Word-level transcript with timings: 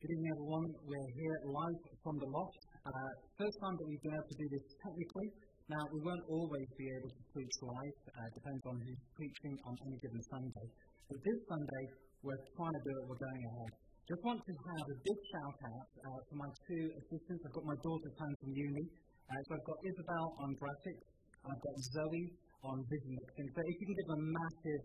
Good 0.00 0.16
evening, 0.16 0.32
everyone. 0.32 0.64
We're 0.88 1.12
here 1.12 1.36
live 1.44 1.80
from 2.00 2.16
the 2.16 2.24
loft. 2.32 2.56
Uh, 2.88 3.12
first 3.36 3.52
time 3.60 3.76
that 3.76 3.84
we've 3.84 4.00
been 4.00 4.16
able 4.16 4.32
to 4.32 4.38
do 4.40 4.48
this 4.48 4.64
technically. 4.80 5.28
Now, 5.68 5.84
we 5.92 6.00
won't 6.00 6.24
always 6.24 6.64
be 6.80 6.88
able 6.88 7.12
to 7.12 7.22
preach 7.36 7.52
live. 7.60 7.96
Uh, 8.08 8.24
depends 8.32 8.64
on 8.64 8.80
who's 8.80 9.02
preaching 9.12 9.60
on 9.60 9.76
any 9.84 10.00
given 10.00 10.24
Sunday. 10.32 10.66
But 11.04 11.20
this 11.20 11.38
Sunday, 11.52 11.84
we're 12.24 12.40
trying 12.56 12.76
to 12.80 12.82
do 12.88 12.92
it. 12.96 13.02
We're 13.12 13.20
going 13.20 13.44
ahead. 13.44 13.72
Just 14.08 14.24
want 14.24 14.40
to 14.40 14.52
have 14.72 14.88
a 14.88 14.98
big 15.04 15.18
shout 15.36 15.56
out 15.68 15.88
uh, 15.92 16.16
to 16.16 16.32
my 16.32 16.48
two 16.64 16.84
assistants. 16.96 17.44
I've 17.44 17.56
got 17.60 17.68
my 17.68 17.76
daughter's 17.84 18.16
home 18.16 18.36
from 18.40 18.56
uni. 18.56 18.84
Uh, 19.28 19.36
so 19.36 19.50
I've 19.52 19.68
got 19.68 19.78
Isabel 19.84 20.26
on 20.40 20.48
graphics. 20.56 21.04
I've 21.44 21.60
got 21.60 21.76
Zoe 21.76 22.24
on 22.64 22.76
vision 22.88 23.12
mixing. 23.20 23.48
So 23.52 23.60
if 23.68 23.76
you 23.76 23.84
can 23.84 23.96
give 24.00 24.10
a 24.16 24.20
massive 24.32 24.82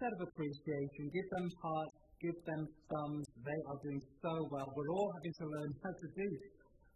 set 0.00 0.12
of 0.16 0.20
appreciation, 0.32 1.12
give 1.12 1.28
them 1.28 1.44
hearts, 1.60 1.96
give 2.24 2.38
them 2.48 2.62
thumbs. 2.88 3.25
They 3.46 3.60
are 3.70 3.78
doing 3.78 4.02
so 4.26 4.34
well. 4.50 4.66
We're 4.74 4.90
all 4.90 5.10
having 5.14 5.34
to 5.38 5.46
learn 5.46 5.70
how 5.86 5.94
to 5.94 6.08
do 6.18 6.28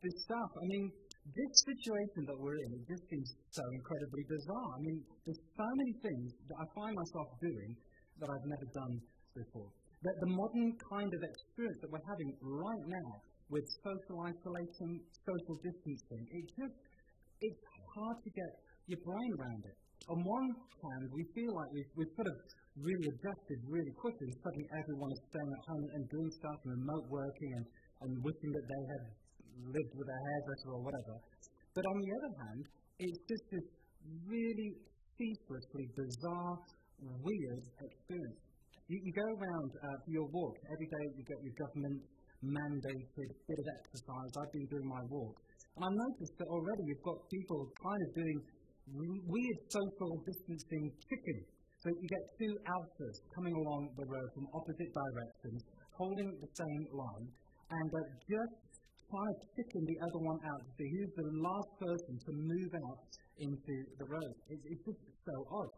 this 0.03 0.17
stuff. 0.27 0.51
I 0.59 0.67
mean, 0.67 0.91
this 1.31 1.53
situation 1.63 2.27
that 2.27 2.39
we're 2.43 2.59
in, 2.59 2.71
it 2.75 2.85
just 2.91 3.07
seems 3.07 3.29
so 3.55 3.63
incredibly 3.71 4.25
bizarre. 4.27 4.71
I 4.75 4.81
mean, 4.83 4.99
there's 5.23 5.45
so 5.55 5.69
many 5.79 5.95
things 6.03 6.27
that 6.51 6.59
I 6.59 6.67
find 6.75 6.95
myself 6.99 7.29
doing 7.39 7.71
that 8.19 8.29
I've 8.35 8.49
never 8.51 8.67
done 8.75 8.95
before. 9.39 9.71
That 10.03 10.17
the 10.27 10.31
modern 10.33 10.75
kind 10.91 11.11
of 11.13 11.21
experience 11.23 11.79
that 11.87 11.91
we're 11.93 12.09
having 12.09 12.31
right 12.43 12.85
now 12.99 13.11
with 13.47 13.63
social 13.87 14.19
isolation, 14.27 14.91
social 15.23 15.55
distancing, 15.63 16.25
it 16.35 16.45
just, 16.59 16.79
it's 17.47 17.65
hard 17.95 18.19
to 18.27 18.31
get 18.35 18.53
your 18.91 19.01
brain 19.07 19.31
around 19.39 19.63
it. 19.71 19.79
On 20.09 20.19
one 20.25 20.49
hand, 20.57 21.05
we 21.13 21.23
feel 21.37 21.53
like 21.53 21.71
we've, 21.77 21.93
we've 21.95 22.15
sort 22.17 22.29
of 22.33 22.37
really 22.81 23.09
adjusted 23.13 23.59
really 23.69 23.95
quickly. 24.01 24.33
Suddenly 24.41 24.69
everyone 24.81 25.11
is 25.13 25.21
staying 25.29 25.53
at 25.53 25.63
home 25.69 25.87
and 25.95 26.03
doing 26.09 26.31
stuff 26.41 26.59
and 26.65 26.71
remote 26.81 27.07
working 27.13 27.51
and, 27.61 27.65
and 28.09 28.11
wishing 28.25 28.51
that 28.57 28.67
they 28.67 28.83
had 28.97 29.03
lived 29.69 29.93
with 29.99 30.09
a 30.09 30.19
hairdresser 30.25 30.71
or 30.73 30.81
whatever. 30.81 31.15
But 31.77 31.85
on 31.85 31.97
the 32.01 32.11
other 32.17 32.33
hand, 32.49 32.63
it's 32.99 33.23
just 33.29 33.45
this 33.53 33.67
really 34.25 34.71
ceaselessly 35.21 35.87
bizarre, 35.93 36.57
weird 37.21 37.65
experience. 37.85 38.41
You, 38.89 38.97
you 39.05 39.13
go 39.13 39.29
around 39.37 39.71
uh, 39.85 39.97
for 40.03 40.11
your 40.11 40.29
walk. 40.33 40.57
Every 40.67 40.89
day 40.89 41.05
you 41.15 41.23
get 41.29 41.39
your 41.45 41.57
government 41.61 41.99
mandated 42.41 43.29
bit 43.47 43.59
of 43.61 43.67
exercise. 43.79 44.31
I've 44.41 44.53
been 44.53 44.69
doing 44.73 44.89
my 44.89 45.03
walk. 45.13 45.37
And 45.77 45.87
I've 45.87 45.95
noticed 45.95 46.35
that 46.41 46.49
already 46.49 46.83
you've 46.89 47.05
got 47.05 47.21
people 47.31 47.61
kind 47.79 48.01
of 48.01 48.11
doing 48.17 48.39
weird 48.89 49.59
social 49.69 50.13
distancing 50.25 50.87
chicken. 51.05 51.39
So 51.81 51.89
you 51.89 52.09
get 52.09 52.25
two 52.37 52.53
alphas 52.69 53.17
coming 53.33 53.55
along 53.57 53.89
the 53.97 54.05
road 54.05 54.29
from 54.37 54.45
opposite 54.53 54.93
directions, 54.93 55.65
holding 55.97 56.29
the 56.29 56.51
same 56.53 56.85
line, 56.93 57.29
and 57.73 57.89
uh, 57.89 58.01
just 58.29 58.57
trying 59.09 59.37
to 59.41 59.47
chicken 59.57 59.83
the 59.89 59.99
other 60.05 60.21
one 60.23 60.41
out 60.45 60.61
to 60.61 60.71
see 60.77 60.89
who's 60.93 61.13
the 61.17 61.29
last 61.41 61.71
person 61.81 62.15
to 62.21 62.31
move 62.37 62.73
out 62.85 63.01
into 63.41 63.75
the 63.97 64.07
road. 64.07 64.35
It's, 64.53 64.65
it's 64.69 64.85
just 64.85 65.01
so 65.25 65.37
odd. 65.51 65.73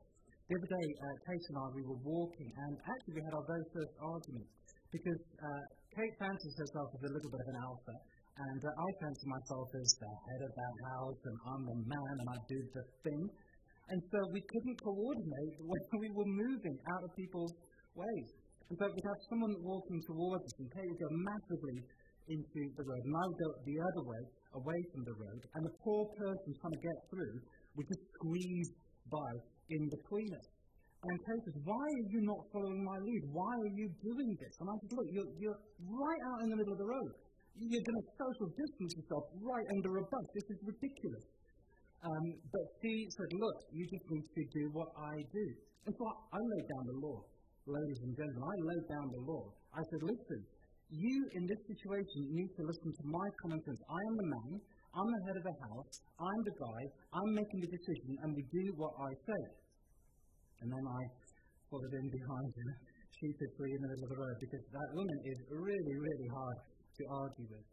The 0.51 0.59
other 0.59 0.71
day, 0.75 0.87
uh, 1.01 1.17
Kate 1.23 1.47
and 1.55 1.59
I, 1.63 1.67
we 1.71 1.85
were 1.87 2.03
walking, 2.03 2.51
and 2.51 2.73
actually 2.83 3.15
we 3.17 3.23
had 3.23 3.35
our 3.39 3.47
very 3.47 3.67
first 3.73 3.95
argument 4.03 4.47
because 4.91 5.23
uh, 5.39 5.65
Kate 5.97 6.15
fancies 6.19 6.57
herself 6.59 6.89
as 6.99 7.03
a 7.09 7.13
little 7.15 7.31
bit 7.31 7.41
of 7.41 7.49
an 7.57 7.59
alpha, 7.63 7.95
and 8.33 8.61
uh, 8.65 8.71
I 8.73 8.89
fancy 9.05 9.27
myself 9.29 9.69
as 9.77 9.89
the 10.01 10.09
head 10.09 10.43
of 10.49 10.53
that 10.57 10.77
house, 10.89 11.21
and 11.29 11.37
I'm 11.53 11.63
the 11.69 11.79
man, 11.85 12.15
and 12.17 12.29
I 12.33 12.39
do 12.49 12.59
the 12.73 12.85
thing. 13.05 13.23
And 13.93 14.01
so 14.09 14.19
we 14.33 14.41
couldn't 14.41 14.79
coordinate 14.81 15.57
when 15.69 15.83
we 16.01 16.09
were 16.17 16.31
moving 16.33 16.77
out 16.97 17.03
of 17.05 17.11
people's 17.13 17.53
ways. 17.93 18.29
And 18.73 18.75
so 18.81 18.89
we'd 18.89 19.05
have 19.05 19.23
someone 19.29 19.53
walking 19.61 20.01
towards 20.09 20.43
us, 20.49 20.55
and 20.65 20.69
Kate 20.73 20.89
would 20.89 21.03
go 21.03 21.13
massively 21.13 21.77
into 22.33 22.61
the 22.73 22.85
road, 22.89 23.03
and 23.05 23.13
I 23.13 23.25
would 23.29 23.41
go 23.43 23.51
the 23.69 23.79
other 23.85 24.05
way, 24.09 24.23
away 24.65 24.81
from 24.97 25.03
the 25.05 25.17
road, 25.19 25.41
and 25.53 25.63
the 25.67 25.75
poor 25.85 26.09
person 26.17 26.51
trying 26.57 26.77
to 26.79 26.83
get 26.89 26.99
through 27.13 27.37
would 27.77 27.89
just 27.91 28.05
squeeze 28.17 28.71
by 29.13 29.31
in 29.69 29.83
between 29.93 30.31
us. 30.33 30.47
And 31.03 31.17
Kate 31.27 31.43
says, 31.51 31.59
Why 31.67 31.83
are 31.83 32.09
you 32.15 32.21
not 32.23 32.41
following 32.55 32.81
my 32.87 32.97
lead? 33.03 33.23
Why 33.35 33.53
are 33.59 33.75
you 33.75 33.91
doing 34.07 34.31
this? 34.39 34.55
And 34.63 34.71
I 34.71 34.75
said, 34.79 34.93
Look, 34.95 35.09
you're, 35.11 35.31
you're 35.37 35.61
right 35.83 36.23
out 36.31 36.39
in 36.47 36.49
the 36.55 36.57
middle 36.63 36.73
of 36.73 36.81
the 36.81 36.87
road. 36.87 37.13
You're 37.61 37.85
going 37.85 38.01
to 38.01 38.09
social 38.17 38.49
distance 38.57 38.93
yourself 38.97 39.25
right 39.45 39.67
under 39.77 40.01
a 40.01 40.05
bus. 40.09 40.27
This 40.33 40.49
is 40.57 40.59
ridiculous. 40.65 41.25
Um, 42.03 42.25
but 42.49 42.67
she 42.81 43.07
said, 43.15 43.31
Look, 43.39 43.59
you 43.71 43.85
just 43.87 44.07
need 44.09 44.27
to 44.27 44.43
do 44.57 44.63
what 44.73 44.91
I 44.97 45.15
do. 45.31 45.47
And 45.87 45.93
so 45.95 46.03
I, 46.09 46.15
I 46.35 46.41
laid 46.41 46.67
down 46.67 46.85
the 46.89 46.99
law. 47.05 47.21
Ladies 47.63 48.01
and 48.03 48.13
gentlemen, 48.17 48.43
I 48.43 48.57
laid 48.75 48.85
down 48.91 49.07
the 49.13 49.23
law. 49.23 49.45
I 49.71 49.83
said, 49.87 50.01
Listen, 50.03 50.41
you 50.91 51.17
in 51.37 51.45
this 51.47 51.63
situation 51.69 52.21
need 52.33 52.51
to 52.57 52.63
listen 52.67 52.91
to 52.91 53.05
my 53.07 53.27
common 53.45 53.61
sense. 53.63 53.81
I 53.87 54.01
am 54.01 54.15
the 54.17 54.29
man. 54.29 54.53
I'm 54.93 55.09
the 55.09 55.23
head 55.29 55.37
of 55.41 55.45
the 55.47 55.57
house. 55.73 55.93
I'm 56.21 56.41
the 56.45 56.57
guy. 56.57 56.81
I'm 57.17 57.31
making 57.33 57.61
the 57.65 57.71
decision, 57.71 58.13
and 58.25 58.29
we 58.37 58.45
do 58.49 58.65
what 58.77 58.93
I 59.01 59.11
say. 59.25 59.43
And 60.61 60.69
then 60.69 60.85
I 60.85 61.01
followed 61.73 61.95
in 61.97 62.09
behind 62.13 62.49
her, 62.53 62.71
sheepishly 63.09 63.71
in 63.73 63.81
the 63.81 63.89
middle 63.89 64.05
of 64.05 64.13
the 64.13 64.21
road, 64.21 64.37
because 64.37 64.65
that 64.69 64.89
woman 64.93 65.19
is 65.33 65.39
really, 65.49 65.97
really 65.97 66.29
hard 66.29 66.59
to 67.03 67.07
argue 67.11 67.49
with. 67.51 67.67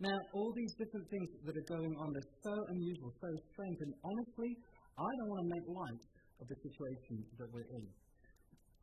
Now, 0.00 0.18
all 0.34 0.50
these 0.56 0.74
different 0.74 1.06
things 1.06 1.28
that 1.46 1.54
are 1.54 1.68
going 1.70 1.94
on 2.00 2.08
are 2.10 2.28
so 2.42 2.54
unusual, 2.74 3.12
so 3.20 3.30
strange, 3.54 3.78
and 3.78 3.92
honestly, 4.02 4.50
I 4.98 5.06
don't 5.06 5.30
want 5.30 5.42
to 5.46 5.50
make 5.54 5.66
light 5.70 6.04
of 6.42 6.46
the 6.50 6.58
situation 6.66 7.22
that 7.38 7.48
we're 7.52 7.70
in. 7.70 7.86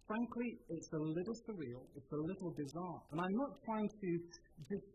Frankly, 0.07 0.49
it's 0.71 0.91
a 0.91 1.01
little 1.01 1.37
surreal, 1.47 1.83
it's 1.95 2.11
a 2.11 2.21
little 2.21 2.51
bizarre, 2.55 2.99
and 3.11 3.17
I'm 3.19 3.35
not 3.37 3.51
trying 3.63 3.89
to 3.91 4.09
just 4.71 4.87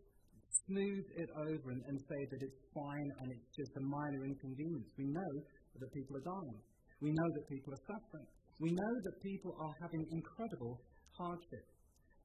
smooth 0.64 1.04
it 1.20 1.30
over 1.36 1.66
and, 1.68 1.82
and 1.84 1.96
say 2.00 2.20
that 2.32 2.40
it's 2.40 2.60
fine 2.72 3.08
and 3.20 3.28
it's 3.28 3.50
just 3.52 3.72
a 3.76 3.82
minor 3.84 4.24
inconvenience. 4.24 4.88
We 4.96 5.06
know 5.12 5.32
that 5.78 5.88
people 5.92 6.16
are 6.16 6.26
dying. 6.26 6.60
We 7.00 7.12
know 7.12 7.28
that 7.36 7.44
people 7.48 7.76
are 7.76 7.84
suffering. 7.84 8.28
We 8.58 8.72
know 8.72 8.92
that 9.04 9.16
people 9.20 9.52
are 9.60 9.74
having 9.84 10.00
incredible 10.10 10.80
hardship. 11.12 11.64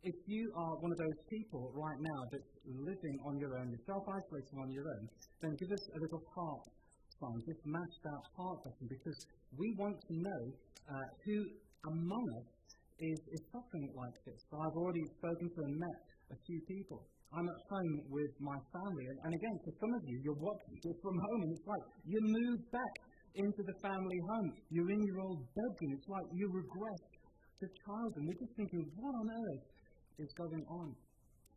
If 0.01 0.17
you 0.25 0.49
are 0.57 0.73
one 0.81 0.91
of 0.91 0.97
those 0.97 1.19
people 1.29 1.69
right 1.77 1.99
now 2.01 2.21
that's 2.33 2.51
living 2.65 3.17
on 3.21 3.37
your 3.37 3.53
own, 3.53 3.69
you're 3.69 3.85
self-isolating 3.85 4.57
on 4.57 4.69
your 4.73 4.89
own, 4.89 5.05
then 5.45 5.53
give 5.61 5.69
us 5.69 5.83
a 5.93 5.99
little 6.01 6.23
heart 6.33 6.65
sign. 7.21 7.37
Just 7.45 7.61
match 7.69 7.95
that 8.01 8.21
heart 8.33 8.65
button 8.65 8.89
because 8.89 9.17
we 9.53 9.77
want 9.77 9.93
to 10.09 10.13
know 10.17 10.41
uh, 10.89 11.05
who 11.21 11.37
among 11.85 12.25
us 12.41 12.49
is, 12.97 13.19
is 13.29 13.41
suffering 13.53 13.93
like 13.93 14.17
this. 14.25 14.41
So 14.49 14.57
I've 14.57 14.73
already 14.73 15.05
spoken 15.21 15.45
to 15.53 15.59
and 15.69 15.75
met 15.77 15.99
a 16.33 16.37
few 16.49 16.59
people. 16.65 17.05
I'm 17.29 17.45
at 17.45 17.61
home 17.69 17.95
with 18.09 18.33
my 18.43 18.57
family, 18.73 19.05
and, 19.07 19.17
and 19.23 19.31
again, 19.31 19.55
for 19.63 19.73
some 19.79 19.91
of 19.95 20.03
you, 20.03 20.19
you're 20.19 20.41
watching 20.41 20.75
this 20.83 20.97
from 20.99 21.15
home, 21.15 21.41
and 21.47 21.51
it's 21.55 21.63
like 21.63 21.85
you 22.03 22.19
move 22.25 22.59
back 22.75 22.93
into 23.39 23.61
the 23.63 23.75
family 23.79 24.19
home. 24.35 24.49
You're 24.67 24.91
in 24.91 25.01
your 25.07 25.19
old 25.23 25.39
bedroom. 25.55 25.91
It's 25.95 26.09
like 26.11 26.27
you 26.35 26.51
regress 26.51 27.01
to 27.61 27.65
childhood. 27.87 28.23
We're 28.27 28.41
just 28.41 28.55
thinking, 28.59 28.83
what 28.99 29.15
on 29.15 29.27
earth 29.31 29.63
is 30.21 30.33
going 30.37 30.65
on? 30.69 30.93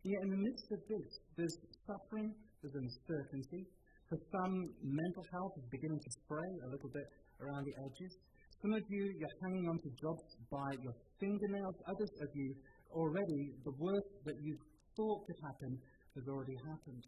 Yet 0.05 0.21
in 0.25 0.31
the 0.33 0.41
midst 0.41 0.69
of 0.73 0.81
this, 0.89 1.09
there's 1.37 1.57
suffering, 1.85 2.33
there's 2.61 2.77
uncertainty. 2.77 3.65
For 4.09 4.19
some, 4.33 4.55
mental 4.85 5.25
health 5.33 5.55
is 5.57 5.67
beginning 5.73 6.01
to 6.01 6.11
spray 6.25 6.51
a 6.65 6.69
little 6.73 6.93
bit 6.93 7.09
around 7.41 7.65
the 7.65 7.77
edges. 7.89 8.13
Some 8.61 8.73
of 8.73 8.85
you, 8.89 9.05
you're 9.17 9.39
hanging 9.45 9.69
on 9.69 9.77
to 9.81 9.91
jobs 10.01 10.25
by 10.49 10.69
your 10.81 10.97
fingernails. 11.21 11.77
Others 11.89 12.13
of 12.21 12.29
you, 12.33 12.49
already, 12.93 13.43
the 13.65 13.77
worst 13.81 14.13
that 14.25 14.37
you 14.41 14.57
thought 14.97 15.25
could 15.25 15.41
happen 15.45 15.73
has 16.17 16.25
already 16.29 16.57
happened. 16.69 17.05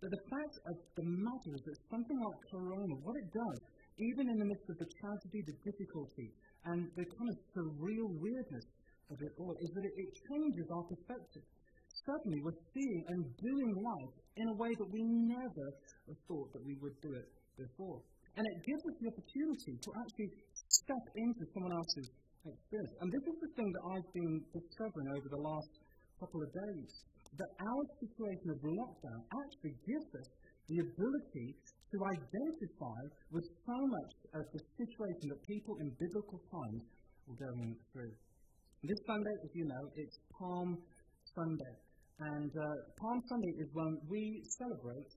But 0.00 0.08
the 0.12 0.24
fact 0.32 0.56
of 0.64 0.76
the 0.96 1.04
matter 1.04 1.52
is 1.52 1.62
that 1.68 1.76
something 1.92 2.16
like 2.16 2.40
Corona, 2.48 2.94
what 3.04 3.16
it 3.20 3.28
does, 3.32 3.58
even 4.00 4.32
in 4.32 4.36
the 4.40 4.48
midst 4.48 4.68
of 4.72 4.76
the 4.80 4.88
tragedy, 4.96 5.40
the 5.44 5.58
difficulty, 5.60 6.28
and 6.64 6.88
the 6.96 7.04
kind 7.04 7.28
of 7.28 7.36
surreal 7.52 8.08
weirdness 8.16 8.64
of 9.10 9.18
it 9.20 9.32
all, 9.38 9.54
is 9.58 9.70
that 9.74 9.84
it, 9.84 9.94
it 9.94 10.10
changes 10.30 10.66
our 10.70 10.84
perspective. 10.86 11.44
Suddenly, 12.06 12.40
we're 12.40 12.62
seeing 12.72 13.02
and 13.12 13.20
doing 13.36 13.70
life 13.76 14.14
in 14.38 14.46
a 14.48 14.56
way 14.56 14.72
that 14.72 14.88
we 14.88 15.02
never 15.28 15.66
thought 16.26 16.48
that 16.54 16.64
we 16.64 16.78
would 16.80 16.96
do 17.02 17.12
it 17.12 17.28
before. 17.58 18.00
And 18.38 18.46
it 18.46 18.58
gives 18.62 18.82
us 18.86 18.96
the 19.02 19.08
opportunity 19.10 19.74
to 19.74 19.90
actually 20.00 20.30
step 20.70 21.04
into 21.18 21.42
someone 21.52 21.74
else's 21.74 22.08
experience. 22.46 22.94
And 23.02 23.08
this 23.12 23.24
is 23.26 23.36
the 23.42 23.52
thing 23.58 23.68
that 23.68 23.84
I've 23.90 24.10
been 24.14 24.36
discovering 24.54 25.08
over 25.18 25.28
the 25.28 25.42
last 25.42 25.72
couple 26.22 26.40
of 26.40 26.50
days. 26.54 26.90
That 27.36 27.50
our 27.62 27.82
situation 28.02 28.48
of 28.54 28.58
lockdown 28.64 29.20
actually 29.28 29.76
gives 29.86 30.08
us 30.18 30.28
the 30.66 30.78
ability 30.82 31.48
to 31.90 31.96
identify 32.06 33.00
with 33.34 33.46
so 33.66 33.76
much 33.76 34.12
of 34.38 34.44
the 34.54 34.62
situation 34.78 35.26
that 35.30 35.40
people 35.46 35.74
in 35.82 35.90
biblical 35.98 36.38
times 36.46 36.82
were 37.26 37.38
going 37.38 37.74
through. 37.92 38.14
This 38.80 38.96
Sunday, 39.04 39.36
as 39.44 39.52
you 39.52 39.68
know, 39.68 39.84
it's 39.92 40.16
Palm 40.32 40.80
Sunday. 41.36 41.74
And 42.16 42.48
uh, 42.48 42.64
Palm 42.96 43.20
Sunday 43.28 43.52
is 43.60 43.68
when 43.76 44.00
we 44.08 44.40
celebrate 44.56 45.12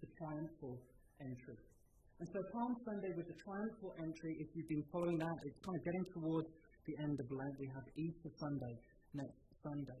the 0.00 0.08
triumphal 0.16 0.80
entry. 1.20 1.60
And 1.60 2.26
so 2.32 2.40
Palm 2.56 2.72
Sunday 2.88 3.12
with 3.12 3.28
the 3.28 3.36
triumphal 3.36 3.92
entry, 4.00 4.32
if 4.40 4.48
you've 4.56 4.72
been 4.72 4.88
following 4.88 5.20
that, 5.20 5.36
it's 5.44 5.60
kind 5.60 5.76
of 5.76 5.84
getting 5.84 6.06
towards 6.08 6.48
the 6.88 6.96
end 7.04 7.20
of 7.20 7.28
Lent. 7.28 7.52
We 7.60 7.68
have 7.68 7.84
Easter 8.00 8.32
Sunday 8.40 8.74
next 9.12 9.44
Sunday. 9.60 10.00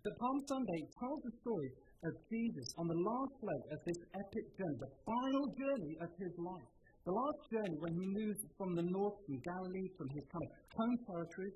But 0.00 0.16
Palm 0.16 0.40
Sunday 0.48 0.80
tells 0.96 1.20
the 1.28 1.34
story 1.44 1.70
of 2.08 2.12
Jesus 2.32 2.68
on 2.80 2.88
the 2.88 3.00
last 3.04 3.36
leg 3.44 3.62
of 3.68 3.78
this 3.84 4.00
epic 4.16 4.46
journey, 4.56 4.80
the 4.80 4.92
final 5.04 5.44
journey 5.60 5.94
of 6.00 6.08
his 6.16 6.32
life. 6.40 6.72
The 7.04 7.12
last 7.12 7.40
journey 7.52 7.76
when 7.84 7.92
he 8.00 8.06
moves 8.16 8.40
from 8.56 8.72
the 8.80 8.86
north, 8.88 9.20
from 9.28 9.36
Galilee, 9.44 9.92
from 10.00 10.08
his 10.08 10.24
kind 10.24 10.40
of 10.40 10.52
home 10.72 10.96
territory, 11.04 11.52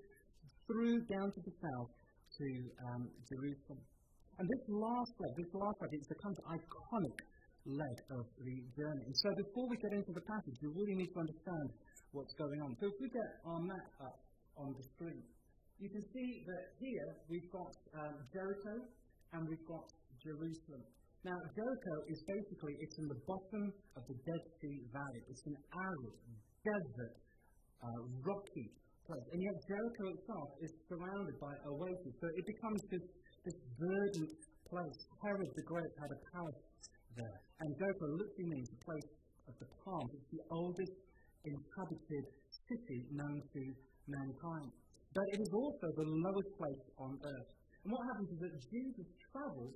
through 0.69 1.01
down 1.09 1.33
to 1.33 1.41
the 1.43 1.55
south 1.65 1.91
to 2.37 2.47
um, 2.93 3.09
Jerusalem. 3.25 3.81
And 4.39 4.47
this 4.47 4.65
last 4.71 5.13
leg, 5.19 5.33
this 5.35 5.53
last 5.57 5.77
leg, 5.83 5.91
it's 5.99 6.07
the 6.07 6.21
kind 6.23 6.37
of 6.37 6.45
iconic 6.55 7.19
leg 7.67 7.97
of 8.15 8.25
the 8.39 8.57
journey. 8.79 9.05
And 9.09 9.17
so 9.19 9.29
before 9.35 9.67
we 9.67 9.77
get 9.83 9.93
into 9.97 10.13
the 10.15 10.23
passage, 10.23 10.57
we 10.63 10.71
really 10.71 10.95
need 10.95 11.11
to 11.11 11.21
understand 11.21 11.67
what's 12.13 12.33
going 12.39 12.61
on. 12.63 12.77
So 12.79 12.87
if 12.87 12.97
we 13.03 13.09
get 13.11 13.31
our 13.49 13.59
map 13.59 13.89
up 13.99 14.19
on 14.61 14.77
the 14.79 14.85
screen, 14.95 15.27
you 15.83 15.91
can 15.91 16.05
see 16.15 16.31
that 16.47 16.65
here 16.79 17.09
we've 17.27 17.51
got 17.51 17.75
um, 17.99 18.15
Jericho 18.31 18.87
and 19.35 19.49
we've 19.49 19.67
got 19.67 19.87
Jerusalem. 20.23 20.83
Now, 21.27 21.35
Jericho 21.51 21.95
is 22.07 22.23
basically, 22.31 22.79
it's 22.79 22.99
in 23.03 23.11
the 23.11 23.21
bottom 23.27 23.75
of 23.99 24.03
the 24.07 24.15
Dead 24.23 24.45
Sea 24.63 24.79
Valley. 24.95 25.23
It's 25.27 25.45
an 25.51 25.59
arid, 25.75 26.19
desert, 26.63 27.15
uh, 27.83 28.01
rocky 28.23 28.71
place. 29.09 29.27
And 29.33 29.41
yet 29.41 29.57
Jericho 29.65 30.05
itself 30.13 30.49
is 30.61 30.73
surrounded 30.85 31.37
by 31.41 31.53
oases. 31.65 32.15
So 32.21 32.29
it 32.29 32.45
becomes 32.45 32.81
this, 32.93 33.05
this 33.49 33.59
verdant 33.81 34.33
place. 34.69 34.99
Herod 35.25 35.49
the 35.57 35.65
Great 35.65 35.93
had 35.97 36.11
a 36.13 36.21
palace 36.37 36.63
there. 37.17 37.39
And 37.65 37.69
Jericho 37.81 38.07
literally 38.21 38.49
means 38.53 38.69
the 38.69 38.83
place 38.85 39.11
of 39.49 39.55
the 39.57 39.69
palms. 39.81 40.13
It's 40.13 40.31
the 40.37 40.45
oldest 40.53 40.95
inhabited 41.49 42.25
city 42.69 43.01
known 43.17 43.41
to 43.41 43.63
mankind. 44.07 44.71
But 45.17 45.25
it 45.33 45.41
is 45.41 45.53
also 45.57 45.87
the 45.97 46.05
lowest 46.05 46.51
place 46.61 46.85
on 47.01 47.17
earth. 47.17 47.51
And 47.85 47.89
what 47.97 48.05
happens 48.13 48.29
is 48.37 48.41
that 48.45 48.55
Jesus 48.69 49.09
travels 49.33 49.75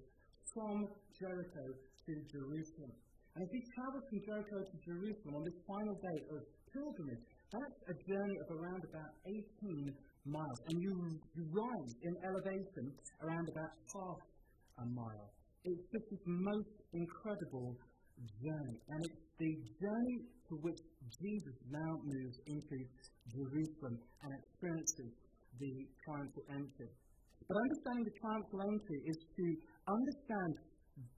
from 0.52 0.84
Jericho 1.16 1.64
to 1.72 2.12
Jerusalem. 2.28 2.92
And 3.32 3.40
if 3.40 3.50
he 3.56 3.64
travels 3.72 4.04
from 4.12 4.20
Jericho 4.28 4.58
to 4.60 4.76
Jerusalem 4.84 5.40
on 5.40 5.44
this 5.48 5.56
final 5.64 5.96
day 5.96 6.18
of 6.36 6.40
pilgrimage, 6.68 7.24
that's 7.60 7.80
a 7.92 7.96
journey 8.08 8.36
of 8.40 8.48
around 8.56 8.82
about 8.88 9.12
18 9.28 9.92
miles. 10.24 10.58
And 10.72 10.76
you, 10.80 10.92
you 11.36 11.44
rise 11.52 11.92
in 12.00 12.12
elevation 12.24 12.84
around 13.20 13.46
about 13.52 13.72
half 13.92 14.20
a 14.80 14.86
mile. 14.88 15.28
It's 15.64 15.84
just 15.92 16.06
this 16.08 16.24
most 16.24 16.74
incredible 16.96 17.76
journey. 18.40 18.78
And 18.88 18.98
it's 19.04 19.22
the 19.36 19.52
journey 19.84 20.18
to 20.48 20.52
which 20.64 20.80
Jesus 21.20 21.56
now 21.68 21.92
moves 22.02 22.36
into 22.48 22.76
Jerusalem 23.36 24.00
and 24.00 24.30
experiences 24.32 25.12
the 25.60 25.72
triumphal 26.08 26.46
entry. 26.56 26.90
But 27.48 27.56
understanding 27.68 28.04
the 28.08 28.16
triumphal 28.16 28.60
entry 28.64 29.00
is 29.12 29.18
to 29.18 29.46
understand 29.92 30.52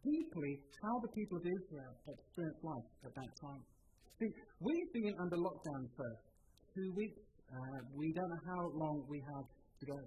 deeply 0.03 0.53
how 0.83 0.95
the 0.99 1.13
people 1.15 1.37
of 1.39 1.45
Israel 1.47 1.95
experienced 2.11 2.63
life 2.65 2.89
at 3.07 3.13
that 3.15 3.31
time. 3.39 3.63
See, 4.21 4.31
we've 4.63 4.93
been 4.95 5.15
under 5.19 5.35
lockdown 5.35 5.91
for 5.97 6.07
two 6.71 6.93
weeks. 6.95 7.19
Uh, 7.51 7.83
we 7.99 8.13
don't 8.15 8.31
know 8.31 8.45
how 8.47 8.63
long 8.79 9.03
we 9.11 9.19
have 9.19 9.43
to 9.43 9.85
go. 9.91 9.99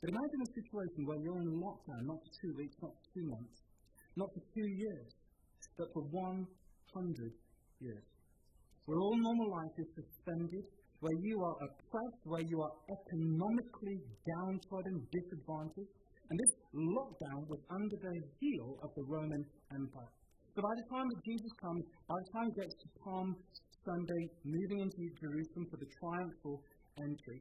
But 0.00 0.06
imagine 0.06 0.40
a 0.46 0.50
situation 0.54 1.02
where 1.02 1.18
you're 1.18 1.42
in 1.42 1.58
lockdown, 1.58 2.06
not 2.06 2.22
for 2.22 2.32
two 2.46 2.54
weeks, 2.54 2.76
not 2.80 2.94
for 2.94 3.06
two 3.10 3.26
months, 3.26 3.58
not 4.14 4.30
for 4.30 4.42
two 4.54 4.70
years, 4.70 5.08
but 5.76 5.90
for 5.92 6.02
100 6.14 7.32
years. 7.82 8.06
Where 8.86 9.00
all 9.02 9.18
normal 9.18 9.50
life 9.50 9.74
is 9.82 9.90
suspended, 9.98 10.64
where 11.00 11.18
you 11.18 11.42
are 11.42 11.56
oppressed, 11.66 12.22
where 12.30 12.46
you 12.46 12.62
are 12.62 12.74
economically 12.86 13.98
downtrodden, 14.30 15.06
disadvantaged. 15.10 15.90
And 16.30 16.38
this 16.38 16.52
lockdown 16.70 17.50
was 17.50 17.58
under 17.74 17.98
the 17.98 18.14
heel 18.38 18.78
of 18.86 18.94
the 18.94 19.02
Roman 19.10 19.42
Empire. 19.74 20.19
So 20.54 20.58
by 20.66 20.74
the 20.74 20.86
time 20.90 21.06
that 21.06 21.20
Jesus 21.22 21.52
comes, 21.62 21.82
by 22.10 22.18
the 22.18 22.28
time 22.34 22.46
he 22.50 22.54
gets 22.58 22.74
to 22.74 22.86
Palm 23.06 23.28
Sunday, 23.86 24.22
moving 24.42 24.82
into 24.82 25.02
Jerusalem 25.22 25.64
for 25.70 25.78
the 25.78 25.90
triumphal 26.02 26.58
entry, 26.98 27.38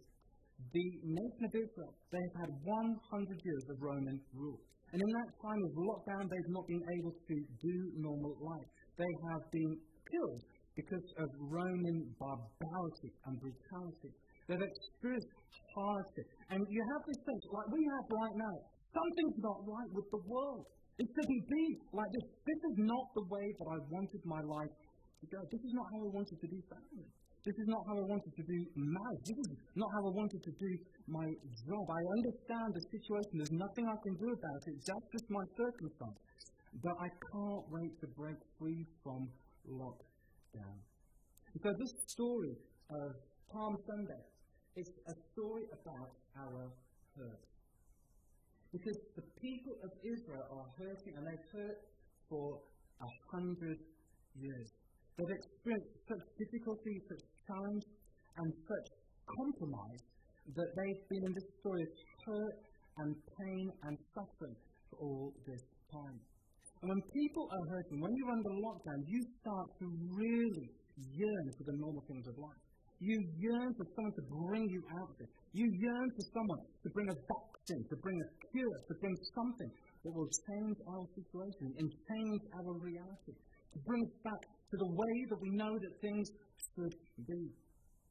the 0.60 0.88
nation 1.02 1.44
of 1.48 1.54
Israel, 1.56 1.94
they 2.14 2.22
have 2.22 2.38
had 2.46 2.52
100 2.64 3.48
years 3.48 3.66
of 3.74 3.82
Roman 3.82 4.18
rule. 4.36 4.62
And 4.94 5.02
in 5.02 5.12
that 5.22 5.30
time 5.42 5.62
of 5.66 5.72
lockdown, 5.74 6.24
they've 6.30 6.54
not 6.54 6.66
been 6.70 6.86
able 7.02 7.14
to 7.14 7.36
do 7.62 7.76
normal 7.98 8.34
life. 8.42 8.70
They 8.98 9.14
have 9.32 9.44
been 9.54 9.74
killed 10.10 10.44
because 10.76 11.08
of 11.18 11.28
Roman 11.50 11.98
barbarity 12.18 13.10
and 13.26 13.34
brutality. 13.42 14.12
They've 14.50 14.66
experienced 14.66 15.30
hardship. 15.78 16.28
And 16.50 16.60
you 16.62 16.82
have 16.94 17.02
this 17.06 17.22
sense, 17.26 17.44
like 17.54 17.70
we 17.70 17.82
have 17.86 18.06
right 18.10 18.36
now, 18.38 18.56
something's 18.94 19.40
not 19.42 19.58
right 19.66 19.92
with 19.94 20.08
the 20.10 20.22
world. 20.26 20.66
It 21.00 21.08
shouldn't 21.08 21.46
be 21.48 21.64
like 21.96 22.12
this. 22.12 22.28
This 22.44 22.62
is 22.72 22.76
not 22.84 23.06
the 23.16 23.26
way 23.32 23.48
that 23.56 23.68
I 23.72 23.78
wanted 23.88 24.22
my 24.28 24.44
life 24.44 24.76
to 25.24 25.26
go. 25.32 25.40
This 25.48 25.64
is 25.64 25.72
not 25.72 25.88
how 25.96 26.00
I 26.04 26.12
wanted 26.12 26.38
to 26.44 26.48
do 26.48 26.60
family. 26.68 27.08
This 27.48 27.56
is 27.56 27.68
not 27.72 27.82
how 27.88 27.96
I 27.96 28.04
wanted 28.04 28.36
to 28.36 28.44
do 28.44 28.58
marriage. 28.76 29.24
This 29.24 29.40
is 29.48 29.52
not 29.80 29.88
how 29.96 30.12
I 30.12 30.14
wanted 30.14 30.44
to 30.44 30.52
do 30.60 30.72
my 31.08 31.24
job. 31.64 31.86
I 31.88 32.04
understand 32.20 32.68
the 32.76 32.84
situation. 32.92 33.32
There's 33.40 33.56
nothing 33.56 33.88
I 33.88 33.96
can 34.04 34.16
do 34.20 34.28
about 34.28 34.62
it. 34.68 34.76
That's 34.84 35.08
just 35.16 35.28
my 35.32 35.46
circumstance. 35.56 36.20
But 36.84 36.96
I 37.00 37.08
can't 37.08 37.64
wait 37.72 37.96
to 38.04 38.08
break 38.20 38.40
free 38.60 38.84
from 39.00 39.32
lockdown. 39.72 40.78
So 41.64 41.72
this 41.80 41.94
story 42.12 42.60
of 42.92 43.16
Palm 43.56 43.74
Sunday 43.88 44.24
is 44.76 44.92
a 45.08 45.16
story 45.32 45.64
about 45.72 46.12
our 46.44 46.68
hurt. 47.16 47.49
Because 48.72 48.98
the 49.18 49.26
people 49.42 49.76
of 49.82 49.92
Israel 50.06 50.46
are 50.54 50.70
hurting 50.78 51.14
and 51.18 51.26
they've 51.26 51.50
hurt 51.54 51.80
for 52.30 52.62
a 53.02 53.10
hundred 53.34 53.80
years. 54.38 54.68
They've 55.18 55.36
experienced 55.36 55.90
such 56.08 56.24
difficulty, 56.38 56.96
such 57.10 57.24
challenge, 57.50 57.86
and 58.38 58.48
such 58.54 58.88
compromise 59.26 60.04
that 60.56 60.70
they've 60.78 61.04
been 61.10 61.24
in 61.28 61.34
this 61.34 61.50
story 61.60 61.82
of 61.82 61.92
hurt 62.26 62.58
and 63.04 63.10
pain 63.42 63.66
and 63.84 63.98
suffering 64.14 64.58
for 64.90 64.98
all 65.02 65.34
this 65.46 65.64
time. 65.92 66.20
And 66.82 66.88
when 66.90 67.02
people 67.12 67.46
are 67.52 67.66
hurting, 67.76 68.00
when 68.00 68.14
you're 68.16 68.32
under 68.32 68.54
lockdown, 68.64 69.00
you 69.06 69.20
start 69.42 69.68
to 69.80 69.86
really 70.16 70.68
yearn 71.12 71.48
for 71.58 71.64
the 71.68 71.76
normal 71.76 72.04
things 72.08 72.26
of 72.28 72.38
life. 72.38 72.69
You 73.00 73.16
yearn 73.40 73.72
for 73.80 73.88
someone 73.96 74.16
to 74.20 74.26
bring 74.28 74.68
you 74.68 74.84
out 75.00 75.08
of 75.08 75.18
it. 75.24 75.32
You 75.56 75.66
yearn 75.72 76.10
for 76.12 76.26
someone 76.36 76.64
to 76.84 76.90
bring 76.92 77.08
a 77.08 77.16
vaccine, 77.16 77.84
to 77.88 77.96
bring 77.96 78.20
a 78.20 78.28
cure, 78.52 78.78
to 78.92 78.94
bring 79.00 79.16
something 79.36 79.72
that 80.04 80.12
will 80.12 80.28
change 80.28 80.78
our 80.84 81.06
situation 81.16 81.68
and 81.80 81.88
change 81.88 82.42
our 82.60 82.74
reality, 82.76 83.36
to 83.72 83.80
bring 83.88 84.04
us 84.04 84.16
back 84.24 84.42
to 84.44 84.76
the 84.76 84.92
way 84.92 85.16
that 85.32 85.40
we 85.40 85.50
know 85.56 85.74
that 85.80 85.94
things 86.04 86.28
should 86.76 86.96
be. 87.24 87.42